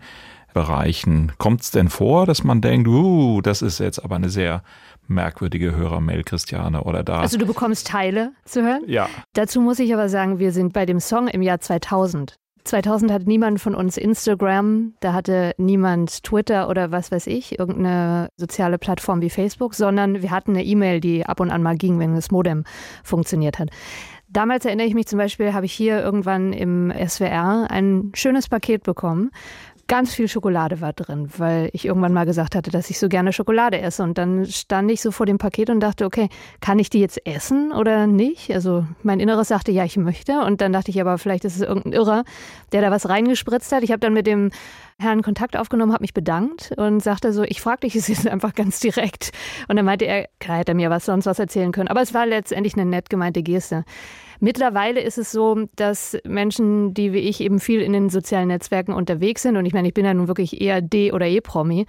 Bereichen? 0.55 1.33
Kommt 1.37 1.63
es 1.63 1.73
denn 1.73 1.91
vor, 1.91 2.27
dass 2.27 2.45
man 2.45 2.61
denkt, 2.61 2.87
uh, 2.87 3.41
das 3.43 3.61
ist 3.61 3.81
jetzt 3.81 4.03
aber 4.03 4.17
eine 4.17 4.31
sehr 4.31 4.63
merkwürdige 5.11 5.77
Hörermail, 5.77 6.23
Christiane, 6.25 6.85
oder 6.85 7.03
da. 7.03 7.21
Also 7.21 7.37
du 7.37 7.47
bekommst 7.47 7.87
Teile 7.87 8.33
zu 8.45 8.63
hören? 8.63 8.83
Ja. 8.87 9.09
Dazu 9.35 9.61
muss 9.61 9.79
ich 9.79 9.93
aber 9.93 10.09
sagen, 10.09 10.39
wir 10.39 10.53
sind 10.53 10.73
bei 10.73 10.87
dem 10.87 11.01
Song 11.01 11.29
im 11.29 11.43
Jahr 11.43 11.61
2000. 11.61 12.37
2000 12.65 13.11
hat 13.11 13.27
niemand 13.27 13.61
von 13.61 13.75
uns 13.75 13.97
Instagram, 13.97 14.95
da 15.01 15.13
hatte 15.13 15.55
niemand 15.57 16.23
Twitter 16.23 16.69
oder 16.69 16.93
was 16.93 17.11
weiß 17.11 17.27
ich, 17.27 17.59
irgendeine 17.59 18.29
soziale 18.37 18.79
Plattform 18.79 19.23
wie 19.23 19.31
Facebook, 19.31 19.75
sondern 19.75 20.23
wir 20.23 20.31
hatten 20.31 20.53
eine 20.53 20.65
E-Mail, 20.65 21.01
die 21.01 21.25
ab 21.25 21.41
und 21.41 21.51
an 21.51 21.63
mal 21.63 21.77
ging, 21.77 21.99
wenn 21.99 22.15
das 22.15 22.31
Modem 22.31 22.65
funktioniert 23.03 23.59
hat. 23.59 23.71
Damals 24.29 24.65
erinnere 24.65 24.87
ich 24.87 24.95
mich 24.95 25.09
zum 25.09 25.19
Beispiel, 25.19 25.55
habe 25.55 25.67
ich 25.67 25.73
hier 25.73 26.01
irgendwann 26.01 26.53
im 26.53 26.93
SWR 26.93 27.67
ein 27.69 28.13
schönes 28.15 28.49
Paket 28.49 28.85
bekommen 28.85 29.33
ganz 29.91 30.15
viel 30.15 30.29
Schokolade 30.29 30.81
war 30.81 30.93
drin, 30.93 31.29
weil 31.37 31.69
ich 31.73 31.85
irgendwann 31.85 32.13
mal 32.13 32.25
gesagt 32.25 32.55
hatte, 32.55 32.71
dass 32.71 32.91
ich 32.91 33.01
so 33.01 33.09
gerne 33.09 33.33
Schokolade 33.33 33.81
esse. 33.81 34.05
Und 34.05 34.19
dann 34.19 34.47
stand 34.47 34.89
ich 34.89 35.01
so 35.01 35.11
vor 35.11 35.27
dem 35.27 35.39
Paket 35.39 35.69
und 35.69 35.81
dachte, 35.81 36.05
okay, 36.05 36.29
kann 36.61 36.79
ich 36.79 36.91
die 36.91 37.01
jetzt 37.01 37.27
essen 37.27 37.73
oder 37.73 38.07
nicht? 38.07 38.53
Also 38.55 38.87
mein 39.03 39.19
Inneres 39.19 39.49
sagte, 39.49 39.73
ja, 39.73 39.85
ich 39.85 39.97
möchte. 39.97 40.43
Und 40.43 40.61
dann 40.61 40.73
dachte 40.73 40.93
ich 40.93 41.01
aber, 41.01 41.19
vielleicht 41.19 41.45
ist 41.45 41.57
es 41.57 41.63
irgendein 41.63 41.93
Irrer, 41.93 42.23
der 42.71 42.83
da 42.83 42.93
was 42.93 43.09
reingespritzt 43.09 43.73
hat. 43.73 43.83
Ich 43.83 43.91
habe 43.91 43.99
dann 43.99 44.13
mit 44.13 44.29
dem 44.29 44.53
Herrn 45.01 45.23
Kontakt 45.23 45.57
aufgenommen, 45.57 45.93
habe 45.93 46.05
mich 46.05 46.15
bedankt 46.15 46.73
und 46.77 47.03
sagte 47.03 47.33
so, 47.33 47.43
ich 47.43 47.61
frage 47.61 47.81
dich 47.81 47.97
es 47.97 48.07
jetzt 48.07 48.29
einfach 48.29 48.55
ganz 48.55 48.79
direkt. 48.79 49.33
Und 49.67 49.75
dann 49.75 49.85
meinte 49.85 50.05
er, 50.05 50.29
klar 50.39 50.59
hätte 50.59 50.71
er 50.71 50.77
mir 50.77 50.91
was 50.91 51.05
sonst 51.05 51.27
was 51.27 51.41
erzählen 51.41 51.73
können. 51.73 51.89
Aber 51.89 52.01
es 52.01 52.15
war 52.15 52.27
letztendlich 52.27 52.75
eine 52.75 52.87
nett 52.87 53.11
gemeinte 53.11 53.43
Geste. 53.43 53.85
Mittlerweile 54.41 55.01
ist 55.03 55.19
es 55.19 55.33
so, 55.33 55.67
dass 55.77 56.17
Menschen, 56.25 56.95
die 56.95 57.13
wie 57.13 57.19
ich 57.19 57.43
eben 57.43 57.61
viel 57.61 57.83
in 57.83 57.93
den 57.93 58.09
sozialen 58.09 58.49
Netzwerken 58.49 58.95
unterwegs 58.95 59.43
sind, 59.43 59.59
und 59.59 59.67
ich 59.67 59.75
meine, 59.75 59.89
ich 59.89 59.95
bin 59.95 60.07
ja 60.07 60.15
nun 60.15 60.29
wirklich 60.29 60.63
eher 60.63 60.81
D- 60.81 61.13
oder 61.13 61.27
E-Promi, 61.27 61.85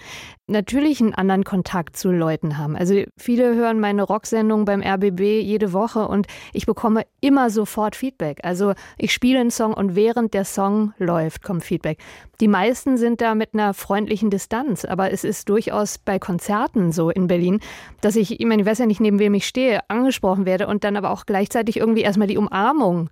natürlich 0.47 0.99
einen 0.99 1.13
anderen 1.13 1.45
Kontakt 1.45 1.95
zu 1.95 2.11
Leuten 2.11 2.57
haben. 2.57 2.75
Also 2.75 3.03
viele 3.17 3.55
hören 3.55 3.79
meine 3.79 4.03
Rocksendung 4.03 4.65
beim 4.65 4.81
RBB 4.81 5.41
jede 5.41 5.71
Woche 5.71 6.07
und 6.07 6.27
ich 6.51 6.65
bekomme 6.65 7.03
immer 7.21 7.49
sofort 7.49 7.95
Feedback. 7.95 8.41
Also 8.43 8.73
ich 8.97 9.13
spiele 9.13 9.39
einen 9.39 9.51
Song 9.51 9.73
und 9.73 9.95
während 9.95 10.33
der 10.33 10.43
Song 10.43 10.93
läuft, 10.97 11.43
kommt 11.43 11.63
Feedback. 11.63 11.99
Die 12.41 12.49
meisten 12.49 12.97
sind 12.97 13.21
da 13.21 13.33
mit 13.33 13.53
einer 13.53 13.73
freundlichen 13.73 14.29
Distanz, 14.29 14.83
aber 14.83 15.11
es 15.11 15.23
ist 15.23 15.47
durchaus 15.47 15.99
bei 15.99 16.19
Konzerten 16.19 16.91
so 16.91 17.09
in 17.09 17.27
Berlin, 17.27 17.59
dass 18.01 18.15
ich, 18.15 18.39
ich 18.39 18.45
meine, 18.45 18.63
ich 18.63 18.67
weiß 18.67 18.79
ja 18.79 18.87
nicht, 18.87 18.99
neben 18.99 19.19
wem 19.19 19.33
ich 19.35 19.47
stehe, 19.47 19.79
angesprochen 19.89 20.45
werde 20.45 20.67
und 20.67 20.83
dann 20.83 20.97
aber 20.97 21.11
auch 21.11 21.25
gleichzeitig 21.25 21.77
irgendwie 21.77 22.01
erstmal 22.01 22.27
die 22.27 22.40
Umarmung 22.47 23.09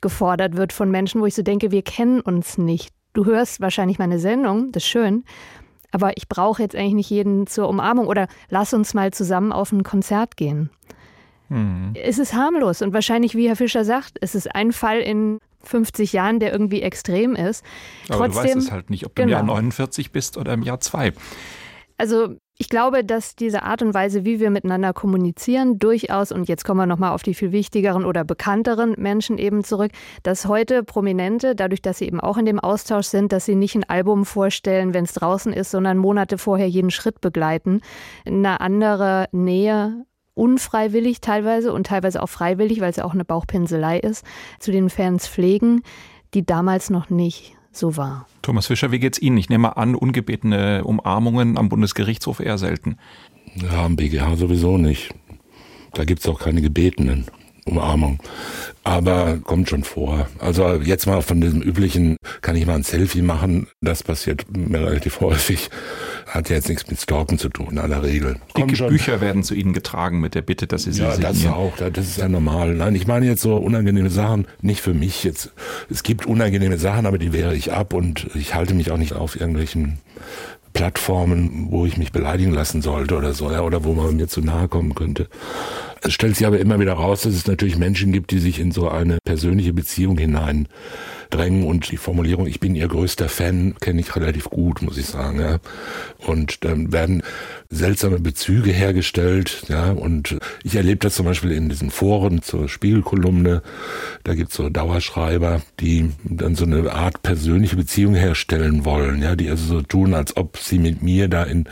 gefordert 0.00 0.56
wird 0.56 0.72
von 0.72 0.90
Menschen, 0.90 1.20
wo 1.20 1.26
ich 1.26 1.34
so 1.34 1.42
denke, 1.42 1.70
wir 1.70 1.82
kennen 1.82 2.20
uns 2.20 2.58
nicht. 2.58 2.90
Du 3.12 3.24
hörst 3.24 3.60
wahrscheinlich 3.60 3.98
meine 3.98 4.18
Sendung, 4.18 4.72
das 4.72 4.84
ist 4.84 4.88
schön, 4.88 5.24
aber 5.90 6.16
ich 6.16 6.28
brauche 6.28 6.62
jetzt 6.62 6.76
eigentlich 6.76 6.94
nicht 6.94 7.10
jeden 7.10 7.46
zur 7.46 7.68
Umarmung 7.68 8.06
oder 8.06 8.28
lass 8.48 8.72
uns 8.72 8.94
mal 8.94 9.12
zusammen 9.12 9.52
auf 9.52 9.72
ein 9.72 9.82
Konzert 9.82 10.36
gehen. 10.36 10.70
Hm. 11.48 11.94
Es 11.94 12.18
ist 12.18 12.34
harmlos 12.34 12.80
und 12.80 12.92
wahrscheinlich, 12.94 13.34
wie 13.34 13.48
Herr 13.48 13.56
Fischer 13.56 13.84
sagt, 13.84 14.16
es 14.20 14.34
ist 14.34 14.54
ein 14.54 14.72
Fall 14.72 15.00
in 15.00 15.40
50 15.62 16.12
Jahren, 16.12 16.38
der 16.38 16.52
irgendwie 16.52 16.82
extrem 16.82 17.34
ist. 17.34 17.64
Aber 18.08 18.26
Trotzdem, 18.26 18.42
du 18.42 18.48
weißt 18.48 18.56
es 18.56 18.70
halt 18.70 18.90
nicht, 18.90 19.04
ob 19.04 19.14
du 19.14 19.22
genau. 19.22 19.40
im 19.40 19.46
Jahr 19.48 19.56
49 19.56 20.12
bist 20.12 20.36
oder 20.36 20.52
im 20.54 20.62
Jahr 20.62 20.80
2. 20.80 21.12
Also 21.98 22.36
ich 22.60 22.68
glaube, 22.68 23.04
dass 23.04 23.36
diese 23.36 23.62
Art 23.62 23.80
und 23.80 23.94
Weise, 23.94 24.26
wie 24.26 24.38
wir 24.38 24.50
miteinander 24.50 24.92
kommunizieren, 24.92 25.78
durchaus, 25.78 26.30
und 26.30 26.46
jetzt 26.46 26.62
kommen 26.62 26.78
wir 26.78 26.84
nochmal 26.84 27.12
auf 27.12 27.22
die 27.22 27.32
viel 27.32 27.52
wichtigeren 27.52 28.04
oder 28.04 28.22
bekannteren 28.22 28.94
Menschen 28.98 29.38
eben 29.38 29.64
zurück, 29.64 29.92
dass 30.24 30.44
heute 30.44 30.82
Prominente, 30.82 31.56
dadurch, 31.56 31.80
dass 31.80 31.96
sie 31.96 32.04
eben 32.04 32.20
auch 32.20 32.36
in 32.36 32.44
dem 32.44 32.60
Austausch 32.60 33.06
sind, 33.06 33.32
dass 33.32 33.46
sie 33.46 33.54
nicht 33.54 33.76
ein 33.76 33.88
Album 33.88 34.26
vorstellen, 34.26 34.92
wenn 34.92 35.04
es 35.04 35.14
draußen 35.14 35.54
ist, 35.54 35.70
sondern 35.70 35.96
Monate 35.96 36.36
vorher 36.36 36.68
jeden 36.68 36.90
Schritt 36.90 37.22
begleiten, 37.22 37.80
eine 38.26 38.60
andere 38.60 39.28
Nähe 39.32 40.04
unfreiwillig 40.34 41.22
teilweise 41.22 41.72
und 41.72 41.86
teilweise 41.86 42.22
auch 42.22 42.28
freiwillig, 42.28 42.82
weil 42.82 42.90
es 42.90 42.96
ja 42.96 43.04
auch 43.04 43.14
eine 43.14 43.24
Bauchpinselei 43.24 44.00
ist, 44.00 44.22
zu 44.58 44.70
den 44.70 44.90
Fans 44.90 45.26
pflegen, 45.26 45.80
die 46.34 46.44
damals 46.44 46.90
noch 46.90 47.08
nicht 47.08 47.56
so 47.72 47.96
war. 47.96 48.26
Thomas 48.42 48.66
Fischer, 48.66 48.92
wie 48.92 48.98
geht's 48.98 49.18
Ihnen? 49.18 49.36
Ich 49.36 49.48
nehme 49.48 49.76
an, 49.76 49.94
ungebetene 49.94 50.84
Umarmungen 50.84 51.58
am 51.58 51.68
Bundesgerichtshof 51.68 52.40
eher 52.40 52.58
selten. 52.58 52.96
Ja, 53.54 53.84
am 53.84 53.96
BGH 53.96 54.36
sowieso 54.36 54.78
nicht. 54.78 55.14
Da 55.92 56.04
gibt's 56.04 56.28
auch 56.28 56.38
keine 56.38 56.62
gebetenen. 56.62 57.26
Umarmung. 57.70 58.18
Aber 58.82 59.38
kommt 59.44 59.68
schon 59.68 59.84
vor. 59.84 60.28
Also 60.38 60.74
jetzt 60.76 61.06
mal 61.06 61.20
von 61.22 61.40
diesem 61.40 61.60
üblichen, 61.60 62.16
kann 62.40 62.56
ich 62.56 62.66
mal 62.66 62.76
ein 62.76 62.82
Selfie 62.82 63.22
machen, 63.22 63.68
das 63.80 64.02
passiert 64.02 64.44
mir 64.56 64.80
relativ 64.80 65.20
häufig. 65.20 65.70
Hat 66.26 66.48
ja 66.48 66.56
jetzt 66.56 66.68
nichts 66.68 66.88
mit 66.88 67.00
Stalken 67.00 67.38
zu 67.38 67.48
tun, 67.48 67.68
in 67.72 67.78
aller 67.78 68.02
Regel. 68.02 68.36
Dicke 68.56 68.76
schon. 68.76 68.88
Bücher 68.88 69.20
werden 69.20 69.42
zu 69.42 69.54
Ihnen 69.54 69.72
getragen 69.72 70.20
mit 70.20 70.34
der 70.34 70.42
Bitte, 70.42 70.66
dass 70.66 70.84
Sie 70.84 70.92
sie 70.92 71.02
Ja, 71.02 71.16
das 71.16 71.44
auch, 71.46 71.76
das 71.76 72.06
ist 72.06 72.18
ja 72.18 72.28
normal. 72.28 72.74
Nein, 72.74 72.94
ich 72.94 73.06
meine 73.06 73.26
jetzt 73.26 73.42
so 73.42 73.56
unangenehme 73.56 74.10
Sachen, 74.10 74.46
nicht 74.62 74.80
für 74.80 74.94
mich 74.94 75.24
jetzt. 75.24 75.52
Es 75.90 76.02
gibt 76.02 76.26
unangenehme 76.26 76.78
Sachen, 76.78 77.06
aber 77.06 77.18
die 77.18 77.32
wehre 77.32 77.54
ich 77.54 77.72
ab 77.72 77.92
und 77.92 78.28
ich 78.34 78.54
halte 78.54 78.74
mich 78.74 78.90
auch 78.90 78.98
nicht 78.98 79.12
auf 79.12 79.38
irgendwelchen 79.38 79.98
Plattformen, 80.72 81.66
wo 81.70 81.84
ich 81.84 81.96
mich 81.96 82.12
beleidigen 82.12 82.52
lassen 82.52 82.80
sollte 82.80 83.16
oder 83.16 83.34
so, 83.34 83.50
ja, 83.50 83.62
oder 83.62 83.84
wo 83.84 83.92
man 83.92 84.16
mir 84.16 84.28
zu 84.28 84.40
nahe 84.40 84.68
kommen 84.68 84.94
könnte. 84.94 85.28
Es 86.02 86.14
stellt 86.14 86.36
sich 86.36 86.46
aber 86.46 86.58
immer 86.58 86.80
wieder 86.80 86.94
raus, 86.94 87.22
dass 87.22 87.34
es 87.34 87.46
natürlich 87.46 87.76
Menschen 87.76 88.12
gibt, 88.12 88.30
die 88.30 88.38
sich 88.38 88.58
in 88.58 88.72
so 88.72 88.88
eine 88.88 89.18
persönliche 89.24 89.72
Beziehung 89.72 90.16
hinein 90.18 90.66
drängen 91.30 91.64
und 91.64 91.90
die 91.90 91.96
Formulierung, 91.96 92.46
ich 92.46 92.60
bin 92.60 92.74
ihr 92.74 92.88
größter 92.88 93.28
Fan, 93.28 93.74
kenne 93.80 94.00
ich 94.00 94.14
relativ 94.16 94.50
gut, 94.50 94.82
muss 94.82 94.98
ich 94.98 95.06
sagen. 95.06 95.40
Ja. 95.40 95.58
Und 96.26 96.64
dann 96.64 96.92
werden 96.92 97.22
seltsame 97.70 98.18
Bezüge 98.18 98.72
hergestellt, 98.72 99.62
ja, 99.68 99.92
und 99.92 100.36
ich 100.64 100.74
erlebe 100.74 100.98
das 100.98 101.14
zum 101.14 101.26
Beispiel 101.26 101.52
in 101.52 101.68
diesen 101.68 101.90
Foren 101.90 102.42
zur 102.42 102.68
Spiegelkolumne, 102.68 103.62
da 104.24 104.34
gibt's 104.34 104.56
so 104.56 104.68
Dauerschreiber, 104.68 105.62
die 105.78 106.10
dann 106.24 106.56
so 106.56 106.64
eine 106.64 106.92
Art 106.92 107.22
persönliche 107.22 107.76
Beziehung 107.76 108.14
herstellen 108.14 108.84
wollen, 108.84 109.22
ja, 109.22 109.36
die 109.36 109.48
also 109.48 109.64
so 109.64 109.82
tun, 109.82 110.14
als 110.14 110.36
ob 110.36 110.58
sie 110.58 110.78
mit 110.78 111.02
mir 111.02 111.28
da 111.28 111.44
in 111.44 111.68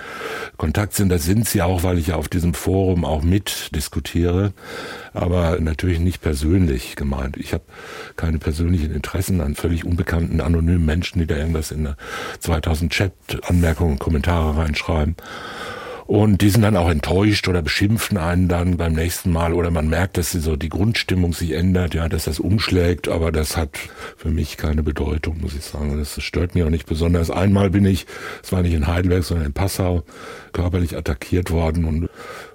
Kontakt 0.57 0.95
sind. 0.95 1.09
Das 1.09 1.25
sind 1.25 1.49
sie 1.49 1.62
auch, 1.62 1.83
weil 1.83 1.99
ich 1.99 2.09
ja 2.09 2.14
auf 2.14 2.29
diesem 2.29 2.55
Forum 2.55 3.05
auch 3.05 3.25
mitdiskutiere, 4.19 4.53
aber 5.15 5.59
natürlich 5.61 6.01
nicht 6.01 6.21
persönlich 6.21 6.97
gemeint. 6.97 7.37
Ich 7.37 7.53
habe 7.53 7.65
keine 8.17 8.39
persönlichen 8.39 8.93
Interessen 8.93 9.41
an 9.41 9.55
völlig 9.55 9.85
unbekannten, 9.85 10.41
anonymen 10.41 10.85
Menschen, 10.85 11.21
die 11.21 11.27
da 11.27 11.37
irgendwas 11.37 11.71
in 11.71 11.89
2000 12.41 12.93
Chat-Anmerkungen, 12.93 13.99
Kommentare 13.99 14.57
reinschreiben. 14.57 15.17
Und 16.09 16.41
die 16.41 16.49
sind 16.49 16.63
dann 16.63 16.79
auch 16.79 16.89
enttäuscht 16.89 17.49
oder 17.49 17.61
beschimpfen 17.61 18.17
einen 18.17 18.49
dann 18.49 18.79
beim 18.79 18.95
nächsten 18.95 19.31
Mal 19.31 19.53
oder 19.53 19.71
man 19.71 19.91
merkt, 19.91 20.17
dass 20.17 20.33
so 20.33 20.57
die 20.57 20.71
Grundstimmung 20.71 21.35
sich 21.35 21.53
ändert, 21.53 21.93
ja, 21.93 22.09
dass 22.09 22.25
das 22.25 22.41
umschlägt, 22.41 23.09
aber 23.09 23.31
das 23.31 23.59
hat 23.59 23.79
für 24.17 24.31
mich 24.31 24.57
keine 24.57 24.83
Bedeutung, 24.83 25.43
muss 25.43 25.55
ich 25.55 25.65
sagen. 25.65 25.99
Das 25.99 26.19
stört 26.23 26.55
mich 26.55 26.65
auch 26.65 26.71
nicht 26.71 26.87
besonders. 26.87 27.31
Einmal 27.31 27.69
bin 27.69 27.85
ich, 27.85 28.07
es 28.43 28.53
war 28.53 28.63
nicht 28.63 28.73
in 28.73 28.87
Heidelberg, 28.87 29.23
sondern 29.23 29.49
in 29.49 29.53
Passau, 29.53 30.03
körperlich 30.55 30.97
attackiert 30.97 31.51
worden 31.51 31.85
und 31.85 32.09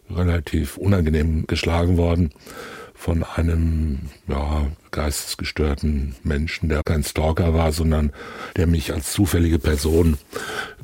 relativ 0.09 0.77
unangenehm 0.77 1.45
geschlagen 1.47 1.97
worden 1.97 2.31
von 3.03 3.23
einem 3.23 3.99
ja, 4.29 4.67
geistesgestörten 4.91 6.15
Menschen, 6.23 6.69
der 6.69 6.83
kein 6.85 7.03
Stalker 7.03 7.53
war, 7.53 7.73
sondern 7.73 8.13
der 8.55 8.65
mich 8.65 8.93
als 8.93 9.11
zufällige 9.11 9.59
Person 9.59 10.17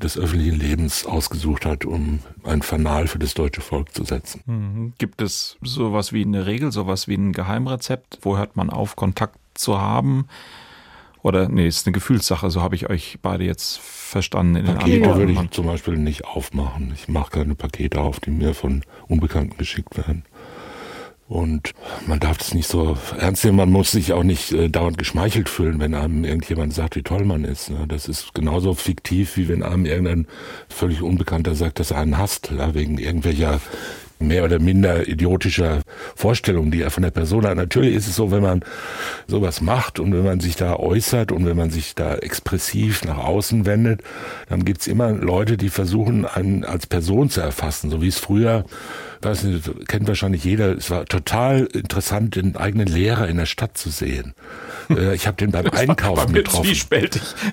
des 0.02 0.18
öffentlichen 0.18 0.60
Lebens 0.60 1.06
ausgesucht 1.06 1.66
hat, 1.66 1.86
um 1.86 2.20
ein 2.44 2.62
Fanal 2.62 3.08
für 3.08 3.20
das 3.20 3.36
deutsche 3.36 3.62
Volk 3.62 3.96
zu 3.96 4.04
setzen. 4.04 4.42
Mhm. 4.46 4.94
Gibt 4.98 5.22
es 5.22 5.58
sowas 5.62 6.12
wie 6.12 6.24
eine 6.24 6.46
Regel, 6.46 6.74
sowas 6.74 7.08
wie 7.08 7.16
ein 7.16 7.32
Geheimrezept? 7.32 8.20
Wo 8.22 8.38
hört 8.38 8.58
man 8.58 8.70
auf, 8.70 8.98
Kontakt 8.98 9.38
zu 9.54 9.80
haben? 9.80 10.28
Oder 11.22 11.50
nee, 11.50 11.68
ist 11.68 11.86
eine 11.86 11.94
Gefühlssache, 11.94 12.50
so 12.50 12.62
habe 12.62 12.76
ich 12.76 12.90
euch 12.90 13.20
beide 13.22 13.44
jetzt 13.44 13.80
verstanden. 13.80 14.56
In 14.56 14.66
Pakete 14.66 15.16
würde 15.16 15.34
ich 15.34 15.52
zum 15.52 15.66
Beispiel 15.66 15.98
nicht 15.98 16.26
aufmachen. 16.26 16.92
Ich 16.94 17.08
mache 17.08 17.32
keine 17.32 17.56
Pakete 17.56 18.00
auf, 18.00 18.20
die 18.20 18.32
mir 18.32 18.54
von 18.54 18.84
Unbekannten 19.08 19.58
geschickt 19.58 19.98
werden. 19.98 20.24
Und 21.30 21.74
man 22.08 22.20
darf 22.20 22.40
das 22.40 22.56
nicht 22.56 22.68
so 22.68 22.98
ernst 23.20 23.46
nehmen, 23.46 23.58
man 23.58 23.70
muss 23.70 23.92
sich 23.92 24.14
auch 24.14 24.24
nicht 24.24 24.52
äh, 24.52 24.68
dauernd 24.68 24.98
geschmeichelt 24.98 25.48
fühlen, 25.48 25.80
wenn 25.80 25.94
einem 25.94 26.24
irgendjemand 26.26 26.74
sagt, 26.74 26.96
wie 26.96 27.04
toll 27.04 27.24
man 27.24 27.44
ist. 27.44 27.70
Ne? 27.70 27.86
Das 27.88 28.08
ist 28.08 28.34
genauso 28.34 28.74
fiktiv, 28.74 29.38
wie 29.38 29.48
wenn 29.48 29.62
einem 29.62 29.86
irgendein 29.86 30.26
völlig 30.70 31.04
Unbekannter 31.04 31.54
sagt, 31.54 31.80
dass 31.80 31.92
er 31.92 32.00
einen 32.00 32.18
hasst, 32.18 32.50
ja? 32.50 32.74
wegen 32.74 32.98
irgendwelcher 32.98 33.62
mehr 34.20 34.44
oder 34.44 34.60
minder 34.60 35.08
idiotischer 35.08 35.82
Vorstellungen, 36.16 36.72
die 36.72 36.82
er 36.82 36.92
von 36.92 37.04
der 37.04 37.12
Person 37.12 37.46
hat. 37.46 37.56
Natürlich 37.56 37.96
ist 37.96 38.08
es 38.08 38.16
so, 38.16 38.32
wenn 38.32 38.42
man 38.42 38.62
sowas 39.28 39.62
macht 39.62 40.00
und 40.00 40.14
wenn 40.14 40.24
man 40.24 40.40
sich 40.40 40.56
da 40.56 40.76
äußert 40.76 41.32
und 41.32 41.46
wenn 41.46 41.58
man 41.58 41.70
sich 41.70 41.96
da 41.96 42.16
expressiv 42.16 43.06
nach 43.06 43.18
außen 43.18 43.66
wendet, 43.66 44.02
dann 44.50 44.66
gibt's 44.66 44.88
immer 44.88 45.12
Leute, 45.12 45.58
die 45.58 45.70
versuchen, 45.70 46.26
einen 46.26 46.66
als 46.66 46.86
Person 46.86 47.30
zu 47.30 47.42
erfassen, 47.42 47.90
so 47.90 48.02
wie 48.02 48.08
es 48.08 48.20
früher 48.20 48.66
weiß 49.22 49.44
nicht, 49.44 49.88
kennt 49.88 50.08
wahrscheinlich 50.08 50.44
jeder, 50.44 50.78
es 50.78 50.90
war 50.90 51.06
total 51.06 51.66
interessant, 51.74 52.36
den 52.36 52.56
eigenen 52.56 52.88
Lehrer 52.88 53.28
in 53.28 53.38
der 53.38 53.46
Stadt 53.46 53.78
zu 53.78 53.90
sehen. 53.90 54.34
Äh, 54.90 55.16
ich 55.16 55.28
habe 55.28 55.38
den 55.40 55.52
beim 55.52 55.68
Einkaufen 55.68 56.34
getroffen. 56.34 56.70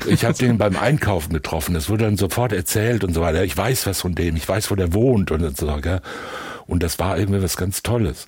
Ich 0.07 0.25
habe 0.25 0.35
den 0.35 0.59
beim 0.59 0.77
Einkaufen 0.77 1.33
getroffen. 1.33 1.75
Das 1.75 1.89
wurde 1.89 2.05
dann 2.05 2.17
sofort 2.17 2.53
erzählt 2.53 3.05
und 3.05 3.15
so 3.15 3.21
weiter. 3.21 3.45
Ich 3.45 3.57
weiß 3.57 3.87
was 3.87 4.01
von 4.01 4.15
dem, 4.15 4.37
ich 4.37 4.49
weiß, 4.49 4.71
wo 4.71 4.75
der 4.75 4.93
wohnt 4.93 5.31
und 5.31 5.57
so. 5.57 5.77
Gell? 5.81 6.01
Und 6.67 6.83
das 6.83 6.99
war 6.99 7.19
irgendwie 7.19 7.43
was 7.43 7.57
ganz 7.57 7.83
Tolles. 7.83 8.27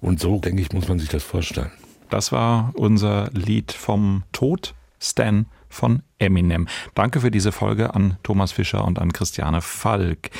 Und 0.00 0.20
so, 0.20 0.38
denke 0.38 0.62
ich, 0.62 0.72
muss 0.72 0.88
man 0.88 0.98
sich 0.98 1.08
das 1.08 1.22
vorstellen. 1.22 1.70
Das 2.08 2.32
war 2.32 2.72
unser 2.74 3.30
Lied 3.32 3.72
vom 3.72 4.24
Tod, 4.32 4.74
Stan 5.00 5.46
von 5.68 6.02
Eminem. 6.18 6.66
Danke 6.94 7.20
für 7.20 7.30
diese 7.30 7.52
Folge 7.52 7.94
an 7.94 8.16
Thomas 8.24 8.52
Fischer 8.52 8.84
und 8.84 8.98
an 8.98 9.12
Christiane 9.12 9.60
Falk. 9.60 10.30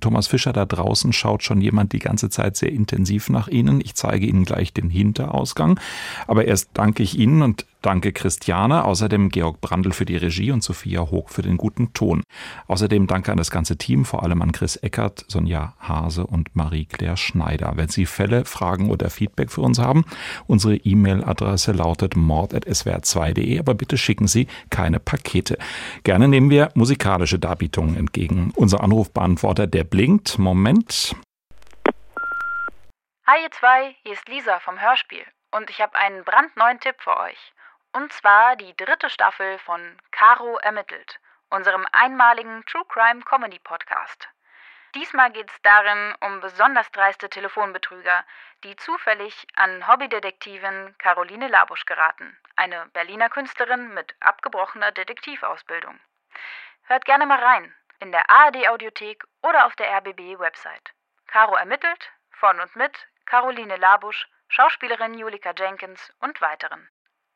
Thomas 0.00 0.26
Fischer 0.26 0.52
da 0.52 0.66
draußen 0.66 1.12
schaut 1.12 1.44
schon 1.44 1.60
jemand 1.60 1.92
die 1.92 2.00
ganze 2.00 2.28
Zeit 2.28 2.56
sehr 2.56 2.72
intensiv 2.72 3.30
nach 3.30 3.46
Ihnen. 3.46 3.80
Ich 3.80 3.94
zeige 3.94 4.26
Ihnen 4.26 4.44
gleich 4.44 4.74
den 4.74 4.90
Hinterausgang. 4.90 5.78
Aber 6.26 6.44
erst 6.46 6.70
danke 6.74 7.04
ich 7.04 7.16
Ihnen 7.16 7.42
und 7.42 7.64
danke 7.82 8.12
Christiane, 8.12 8.84
außerdem 8.84 9.28
Georg 9.28 9.60
Brandl 9.60 9.92
für 9.92 10.04
die 10.04 10.16
Regie 10.16 10.50
und 10.50 10.62
Sophia 10.62 11.10
Hoog 11.10 11.30
für 11.30 11.42
den 11.42 11.56
guten 11.56 11.92
Ton. 11.92 12.22
Außerdem 12.68 13.06
danke 13.06 13.32
an 13.32 13.38
das 13.38 13.50
ganze 13.50 13.76
Team, 13.76 14.04
vor 14.04 14.22
allem 14.22 14.40
an 14.42 14.52
Chris 14.52 14.76
Eckert, 14.76 15.24
Sonja 15.28 15.74
Hase 15.78 16.26
und 16.26 16.54
Marie-Claire 16.56 17.16
Schneider. 17.16 17.72
Wenn 17.76 17.88
Sie 17.88 18.06
Fälle, 18.06 18.44
Fragen 18.44 18.90
oder 18.90 19.10
Feedback 19.10 19.50
für 19.50 19.60
uns 19.60 19.78
haben, 19.78 20.04
unsere 20.46 20.76
E-Mail-Adresse 20.76 21.72
lautet 21.72 22.16
mord.swr2.de, 22.16 23.58
aber 23.58 23.74
bitte 23.74 23.98
schicken 23.98 24.28
Sie 24.28 24.46
keine 24.70 25.00
Pakete. 25.00 25.58
Gerne 26.04 26.28
nehmen 26.28 26.50
wir 26.50 26.70
musikalische 26.74 27.38
Darbietungen 27.38 27.96
entgegen. 27.96 28.52
Unser 28.56 28.82
Anrufbeantworter, 28.82 29.66
der 29.66 29.84
blinkt. 29.84 30.38
Moment. 30.38 31.14
Hi 33.26 33.42
ihr 33.42 33.50
zwei, 33.52 33.94
hier 34.02 34.12
ist 34.12 34.28
Lisa 34.28 34.58
vom 34.60 34.80
Hörspiel. 34.80 35.24
und 35.52 35.70
ich 35.70 35.80
habe 35.80 35.94
einen 35.96 36.24
brandneuen 36.24 36.80
Tipp 36.80 36.96
für 36.98 37.16
euch. 37.16 37.52
Und 37.94 38.10
zwar 38.12 38.56
die 38.56 38.74
dritte 38.76 39.10
Staffel 39.10 39.58
von 39.58 39.98
Caro 40.12 40.56
ermittelt, 40.58 41.20
unserem 41.50 41.86
einmaligen 41.92 42.64
True 42.64 42.86
Crime 42.88 43.20
Comedy 43.22 43.58
Podcast. 43.58 44.30
Diesmal 44.94 45.30
geht 45.30 45.50
es 45.50 45.62
darin 45.62 46.14
um 46.20 46.40
besonders 46.40 46.90
dreiste 46.92 47.28
Telefonbetrüger, 47.28 48.24
die 48.64 48.76
zufällig 48.76 49.46
an 49.56 49.86
Hobbydetektivin 49.86 50.96
Caroline 50.96 51.48
Labusch 51.48 51.84
geraten, 51.84 52.38
eine 52.56 52.86
Berliner 52.94 53.28
Künstlerin 53.28 53.92
mit 53.92 54.14
abgebrochener 54.20 54.92
Detektivausbildung. 54.92 56.00
Hört 56.84 57.04
gerne 57.04 57.26
mal 57.26 57.42
rein, 57.42 57.74
in 58.00 58.10
der 58.10 58.28
ARD 58.30 58.68
Audiothek 58.68 59.24
oder 59.42 59.66
auf 59.66 59.76
der 59.76 59.90
RBB 59.98 60.38
Website. 60.38 60.92
Caro 61.26 61.56
ermittelt, 61.56 62.10
von 62.30 62.58
und 62.58 62.74
mit 62.74 63.06
Caroline 63.26 63.76
Labusch, 63.76 64.28
Schauspielerin 64.48 65.14
Julika 65.14 65.52
Jenkins 65.56 66.12
und 66.20 66.40
weiteren. 66.40 66.88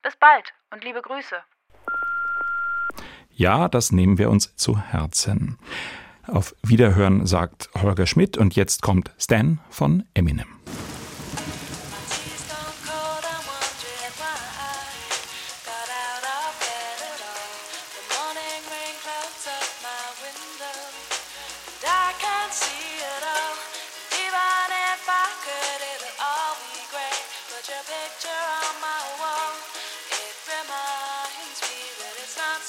Bis 0.07 0.14
bald 0.14 0.55
und 0.73 0.85
liebe 0.85 1.03
Grüße. 1.03 1.35
Ja, 3.33 3.69
das 3.69 3.90
nehmen 3.90 4.19
wir 4.19 4.31
uns 4.31 4.55
zu 4.55 4.79
Herzen. 4.79 5.59
Auf 6.29 6.55
Wiederhören 6.62 7.27
sagt 7.27 7.71
Holger 7.75 8.07
Schmidt 8.07 8.37
und 8.38 8.55
jetzt 8.55 8.83
kommt 8.83 9.11
Stan 9.19 9.59
von 9.69 10.05
Eminem. 10.14 10.56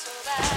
so 0.08 0.14
bad. 0.26 0.57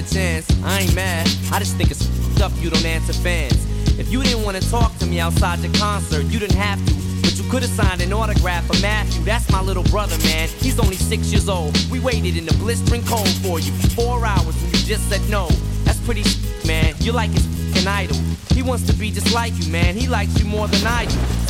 A 0.00 0.14
chance. 0.14 0.46
I 0.64 0.80
ain't 0.80 0.94
mad. 0.94 1.26
I 1.52 1.58
just 1.58 1.76
think 1.76 1.90
it's 1.90 2.08
up 2.40 2.52
you 2.56 2.70
don't 2.70 2.84
answer 2.84 3.12
fans. 3.12 3.66
If 3.98 4.10
you 4.10 4.22
didn't 4.22 4.44
want 4.44 4.56
to 4.56 4.70
talk 4.70 4.96
to 4.98 5.06
me 5.06 5.20
outside 5.20 5.58
the 5.58 5.78
concert, 5.78 6.24
you 6.26 6.38
didn't 6.38 6.56
have 6.56 6.78
to. 6.86 6.94
But 7.22 7.36
you 7.36 7.48
could 7.50 7.62
have 7.62 7.70
signed 7.70 8.00
an 8.00 8.12
autograph 8.12 8.66
for 8.66 8.80
Matthew. 8.80 9.22
That's 9.24 9.50
my 9.50 9.60
little 9.60 9.82
brother, 9.84 10.16
man. 10.24 10.48
He's 10.48 10.78
only 10.78 10.96
six 10.96 11.30
years 11.32 11.48
old. 11.48 11.76
We 11.90 12.00
waited 12.00 12.36
in 12.36 12.46
the 12.46 12.54
blistering 12.54 13.04
cold 13.04 13.28
for 13.42 13.60
you 13.60 13.72
for 13.72 13.90
four 13.90 14.24
hours 14.24 14.56
and 14.62 14.72
you 14.72 14.86
just 14.86 15.08
said 15.10 15.20
no. 15.28 15.48
That's 15.84 16.00
pretty, 16.00 16.24
man. 16.66 16.94
You're 17.00 17.14
like 17.14 17.30
his 17.30 17.86
idol. 17.86 18.16
He 18.54 18.62
wants 18.62 18.86
to 18.86 18.92
be 18.94 19.10
just 19.10 19.34
like 19.34 19.52
you, 19.58 19.70
man. 19.70 19.96
He 19.96 20.08
likes 20.08 20.38
you 20.38 20.46
more 20.46 20.68
than 20.68 20.86
I 20.86 21.04
do. 21.04 21.49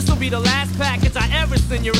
This 0.00 0.08
will 0.08 0.16
be 0.16 0.30
the 0.30 0.40
last 0.40 0.78
package 0.78 1.14
I 1.14 1.28
ever 1.42 1.58
send 1.58 1.84
you. 1.84 1.92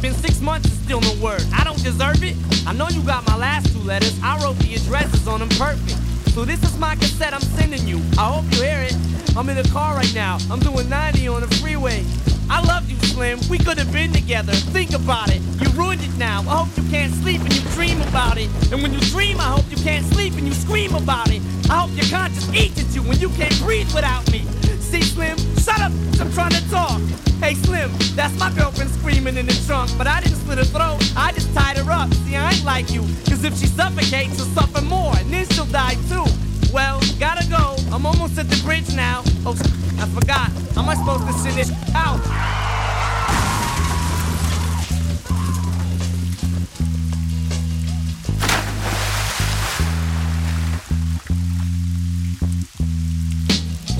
Been 0.00 0.14
six 0.14 0.40
months 0.40 0.70
and 0.70 0.78
still 0.78 1.00
no 1.00 1.12
word. 1.20 1.42
I 1.52 1.64
don't 1.64 1.82
deserve 1.82 2.22
it. 2.22 2.36
I 2.64 2.72
know 2.72 2.86
you 2.86 3.02
got 3.02 3.26
my 3.26 3.36
last 3.36 3.72
two 3.72 3.80
letters. 3.80 4.16
I 4.22 4.40
wrote 4.40 4.56
the 4.60 4.76
addresses 4.76 5.26
on 5.26 5.40
them 5.40 5.48
perfect. 5.48 5.98
So 6.34 6.44
this 6.44 6.62
is 6.62 6.78
my 6.78 6.94
cassette 6.94 7.34
I'm 7.34 7.40
sending 7.40 7.84
you. 7.84 8.00
I 8.16 8.30
hope 8.30 8.44
you 8.52 8.62
hear 8.62 8.82
it. 8.82 8.94
I'm 9.36 9.48
in 9.48 9.56
the 9.56 9.68
car 9.70 9.96
right 9.96 10.14
now. 10.14 10.38
I'm 10.52 10.60
doing 10.60 10.88
90 10.88 11.26
on 11.26 11.40
the 11.40 11.48
freeway. 11.56 12.04
I 12.48 12.62
love 12.62 12.88
you, 12.88 12.96
Slim. 13.08 13.40
We 13.50 13.58
could 13.58 13.76
have 13.78 13.92
been 13.92 14.12
together. 14.12 14.52
Think 14.52 14.94
about 14.94 15.34
it. 15.34 15.42
You 15.58 15.68
ruined 15.70 16.04
it 16.04 16.16
now. 16.16 16.42
I 16.42 16.62
hope 16.62 16.68
you 16.76 16.88
can't 16.90 17.12
sleep 17.12 17.40
and 17.40 17.52
you 17.52 17.62
dream 17.72 18.00
about 18.02 18.38
it. 18.38 18.48
And 18.70 18.84
when 18.84 18.92
you 18.92 19.00
dream, 19.10 19.40
I 19.40 19.50
hope 19.50 19.64
you 19.68 19.78
can't 19.78 20.06
sleep 20.14 20.34
and 20.34 20.46
you 20.46 20.54
scream 20.54 20.94
about 20.94 21.32
it. 21.32 21.42
I 21.68 21.80
hope 21.80 21.90
your 21.96 22.06
conscience 22.06 22.54
eats 22.54 22.78
at 22.78 22.94
you 22.94 23.02
when 23.02 23.18
you 23.18 23.30
can't 23.30 23.58
breathe 23.58 23.92
without 23.92 24.30
me. 24.30 24.44
See, 24.78 25.02
Slim, 25.02 25.36
shut 25.68 25.80
up. 25.80 25.92
I'm 26.20 26.32
trying 26.32 26.52
to 26.52 26.70
talk. 26.70 27.00
Hey 27.40 27.54
Slim, 27.54 27.90
that's 28.16 28.36
my 28.38 28.50
girlfriend 28.52 28.90
screaming 28.90 29.36
in 29.36 29.46
the 29.46 29.64
trunk, 29.66 29.90
but 29.96 30.06
I 30.06 30.20
didn't 30.20 30.38
slit 30.38 30.58
her 30.58 30.64
throat, 30.64 30.98
I 31.16 31.30
just 31.32 31.54
tied 31.54 31.76
her 31.76 31.90
up. 31.90 32.12
See, 32.24 32.34
I 32.34 32.50
ain't 32.50 32.64
like 32.64 32.90
you, 32.90 33.02
cause 33.28 33.44
if 33.44 33.56
she 33.56 33.66
suffocates, 33.66 34.36
she'll 34.36 34.46
suffer 34.46 34.82
more, 34.82 35.16
and 35.16 35.32
then 35.32 35.46
she'll 35.50 35.66
die 35.66 35.94
too. 36.08 36.24
Well, 36.72 37.00
gotta 37.20 37.48
go, 37.48 37.76
I'm 37.92 38.04
almost 38.06 38.38
at 38.38 38.48
the 38.50 38.60
bridge 38.64 38.92
now. 38.96 39.22
Oh, 39.46 39.56
I 40.00 40.06
forgot, 40.08 40.50
how 40.74 40.82
am 40.82 40.88
I 40.88 40.96
supposed 40.96 41.26
to 41.28 41.32
send 41.34 41.56
this 41.56 41.70
out? 41.94 42.77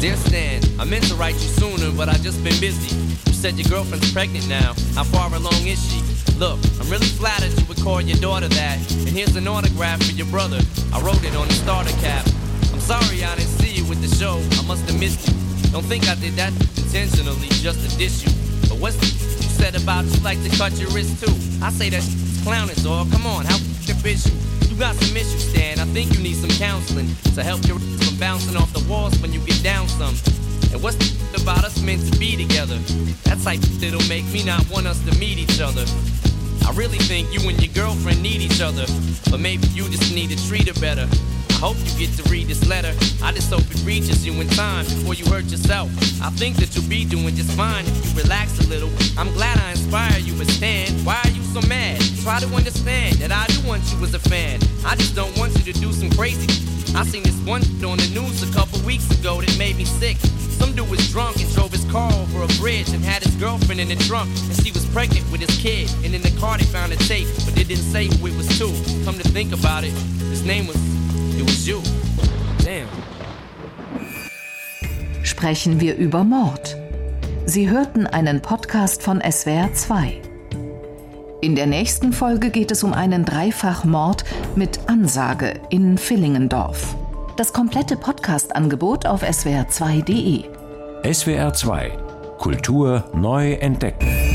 Dear 0.00 0.14
Stan, 0.14 0.62
I 0.78 0.84
meant 0.84 1.02
to 1.08 1.16
write 1.16 1.34
you 1.34 1.50
sooner, 1.58 1.90
but 1.90 2.08
I 2.08 2.14
just 2.18 2.44
been 2.44 2.54
busy. 2.60 2.94
You 3.26 3.32
said 3.32 3.58
your 3.58 3.68
girlfriend's 3.68 4.12
pregnant 4.12 4.48
now. 4.48 4.74
How 4.94 5.02
far 5.02 5.26
along 5.34 5.66
is 5.66 5.82
she? 5.90 5.98
Look, 6.38 6.60
I'm 6.78 6.88
really 6.88 7.10
flattered 7.18 7.50
you 7.58 7.66
would 7.66 7.82
call 7.82 8.00
your 8.00 8.16
daughter 8.18 8.46
that. 8.46 8.78
And 8.94 9.08
here's 9.08 9.34
an 9.34 9.48
autograph 9.48 10.00
for 10.04 10.12
your 10.12 10.28
brother. 10.28 10.60
I 10.92 11.00
wrote 11.00 11.24
it 11.24 11.34
on 11.34 11.48
the 11.48 11.54
starter 11.54 11.90
cap. 11.98 12.24
I'm 12.72 12.78
sorry 12.78 13.24
I 13.24 13.34
didn't 13.34 13.50
see 13.58 13.74
you 13.74 13.84
with 13.86 14.00
the 14.00 14.14
show. 14.14 14.38
I 14.62 14.66
must 14.68 14.88
have 14.88 15.00
missed 15.00 15.26
you. 15.26 15.34
Don't 15.72 15.84
think 15.84 16.08
I 16.08 16.14
did 16.14 16.34
that 16.34 16.52
intentionally 16.78 17.48
just 17.58 17.82
to 17.82 17.98
diss 17.98 18.22
you. 18.22 18.30
But 18.68 18.78
what's 18.78 19.02
you 19.02 19.50
said 19.50 19.74
about 19.74 20.04
you 20.04 20.20
like 20.22 20.40
to 20.44 20.50
cut 20.56 20.78
your 20.78 20.90
wrist 20.90 21.18
too? 21.18 21.34
I 21.60 21.70
say 21.70 21.90
that 21.90 22.06
clowning, 22.44 22.76
dog. 22.84 23.10
Come 23.10 23.26
on, 23.26 23.46
how 23.46 23.56
f***ing 23.56 23.96
bitch 23.96 24.30
you? 24.30 24.47
Got 24.78 24.94
some 24.94 25.16
issues, 25.16 25.48
Stan. 25.50 25.80
I 25.80 25.84
think 25.86 26.14
you 26.14 26.22
need 26.22 26.36
some 26.36 26.50
counseling 26.50 27.08
to 27.34 27.42
help 27.42 27.66
you 27.66 27.80
from 27.80 28.16
bouncing 28.16 28.56
off 28.56 28.72
the 28.72 28.84
walls 28.88 29.18
when 29.20 29.32
you 29.32 29.40
get 29.40 29.60
down 29.60 29.88
some. 29.88 30.14
And 30.72 30.80
what's 30.80 30.94
the 30.96 31.42
about 31.42 31.64
us 31.64 31.82
meant 31.82 32.06
to 32.12 32.16
be 32.16 32.36
together? 32.36 32.78
That 33.24 33.42
type 33.42 33.58
that'll 33.82 34.06
make 34.08 34.24
me 34.32 34.44
not 34.44 34.62
want 34.70 34.86
us 34.86 35.02
to 35.04 35.18
meet 35.18 35.36
each 35.38 35.60
other. 35.60 35.84
I 36.62 36.70
really 36.74 36.98
think 36.98 37.32
you 37.34 37.40
and 37.48 37.60
your 37.60 37.74
girlfriend 37.74 38.22
need 38.22 38.40
each 38.40 38.60
other, 38.60 38.86
but 39.30 39.40
maybe 39.40 39.66
you 39.74 39.82
just 39.88 40.14
need 40.14 40.30
to 40.30 40.38
treat 40.46 40.68
her 40.68 40.80
better. 40.80 41.08
I 41.50 41.58
hope 41.58 41.76
you 41.82 42.06
get 42.06 42.14
to 42.22 42.30
read 42.30 42.46
this 42.46 42.62
letter. 42.68 42.94
I 43.20 43.32
just 43.32 43.50
hope 43.50 43.66
it 43.66 43.82
reaches 43.84 44.24
you 44.24 44.32
in 44.40 44.46
time 44.50 44.84
before 44.84 45.14
you 45.14 45.26
hurt 45.26 45.46
yourself. 45.50 45.90
I 46.22 46.30
think 46.30 46.54
that 46.58 46.76
you'll 46.76 46.88
be 46.88 47.04
doing 47.04 47.34
just 47.34 47.50
fine 47.58 47.84
if 47.84 48.14
you 48.14 48.22
relax 48.22 48.60
a 48.60 48.68
little. 48.68 48.90
I'm 49.18 49.32
glad 49.34 49.58
I 49.58 49.72
inspire 49.72 50.20
you, 50.20 50.38
but 50.38 50.46
Stan, 50.46 50.92
why 51.02 51.18
are 51.24 51.30
you 51.30 51.42
so 51.60 51.68
mad? 51.68 52.00
Try 52.22 52.40
to 52.40 52.46
understand 52.54 53.16
that 53.16 53.32
I 53.32 53.46
do 53.46 53.66
want 53.66 53.82
you 53.92 54.02
as 54.04 54.14
a 54.14 54.18
fan. 54.18 54.60
I 54.84 54.94
just 54.96 55.14
don't 55.14 55.36
want 55.38 55.56
you 55.56 55.72
to 55.72 55.80
do 55.80 55.92
some 55.92 56.10
crazy. 56.10 56.46
I 56.94 57.04
seen 57.04 57.22
this 57.22 57.38
one 57.46 57.62
on 57.84 57.98
the 57.98 58.10
news 58.14 58.42
a 58.42 58.52
couple 58.52 58.80
weeks 58.80 59.08
ago 59.18 59.40
that 59.40 59.58
made 59.58 59.76
me 59.76 59.84
sick. 59.84 60.16
Some 60.58 60.74
dude 60.74 60.90
was 60.90 61.10
drunk 61.10 61.40
and 61.40 61.52
drove 61.54 61.72
his 61.72 61.84
car 61.90 62.12
over 62.12 62.42
a 62.42 62.48
bridge 62.58 62.88
and 62.90 63.04
had 63.04 63.22
his 63.22 63.34
girlfriend 63.36 63.80
in 63.80 63.88
the 63.88 63.96
trunk. 63.96 64.28
And 64.48 64.56
she 64.64 64.72
was 64.72 64.84
pregnant 64.86 65.30
with 65.30 65.40
his 65.40 65.56
kid. 65.58 65.90
And 66.04 66.14
in 66.14 66.22
the 66.22 66.34
car 66.40 66.58
they 66.58 66.64
found 66.64 66.92
a 66.92 66.96
tape, 66.96 67.28
but 67.44 67.54
they 67.54 67.64
didn't 67.64 67.84
say 67.84 68.06
who 68.06 68.26
it 68.26 68.36
was 68.36 68.48
to. 68.58 68.68
Come 69.04 69.18
to 69.18 69.28
think 69.28 69.52
about 69.52 69.84
it, 69.84 69.92
his 70.30 70.44
name 70.44 70.66
was 70.66 70.76
It 71.38 71.42
was 71.42 71.66
you. 71.66 71.80
Damn. 72.64 72.88
Sprechen 75.22 75.80
wir 75.80 75.96
über 75.96 76.24
Mord. 76.24 76.76
Sie 77.46 77.70
hörten 77.70 78.06
einen 78.06 78.42
Podcast 78.42 79.02
von 79.02 79.20
SWR 79.20 79.72
2. 79.72 80.27
In 81.40 81.54
der 81.54 81.66
nächsten 81.66 82.12
Folge 82.12 82.50
geht 82.50 82.72
es 82.72 82.82
um 82.82 82.92
einen 82.92 83.24
Dreifachmord 83.24 84.24
mit 84.56 84.80
Ansage 84.88 85.60
in 85.70 85.96
Villingendorf. 85.96 86.96
Das 87.36 87.52
komplette 87.52 87.96
Podcast-Angebot 87.96 89.06
auf 89.06 89.22
swr2.de. 89.22 90.44
SWR 91.12 91.52
2 91.52 91.92
Kultur 92.38 93.04
neu 93.14 93.52
entdecken. 93.52 94.27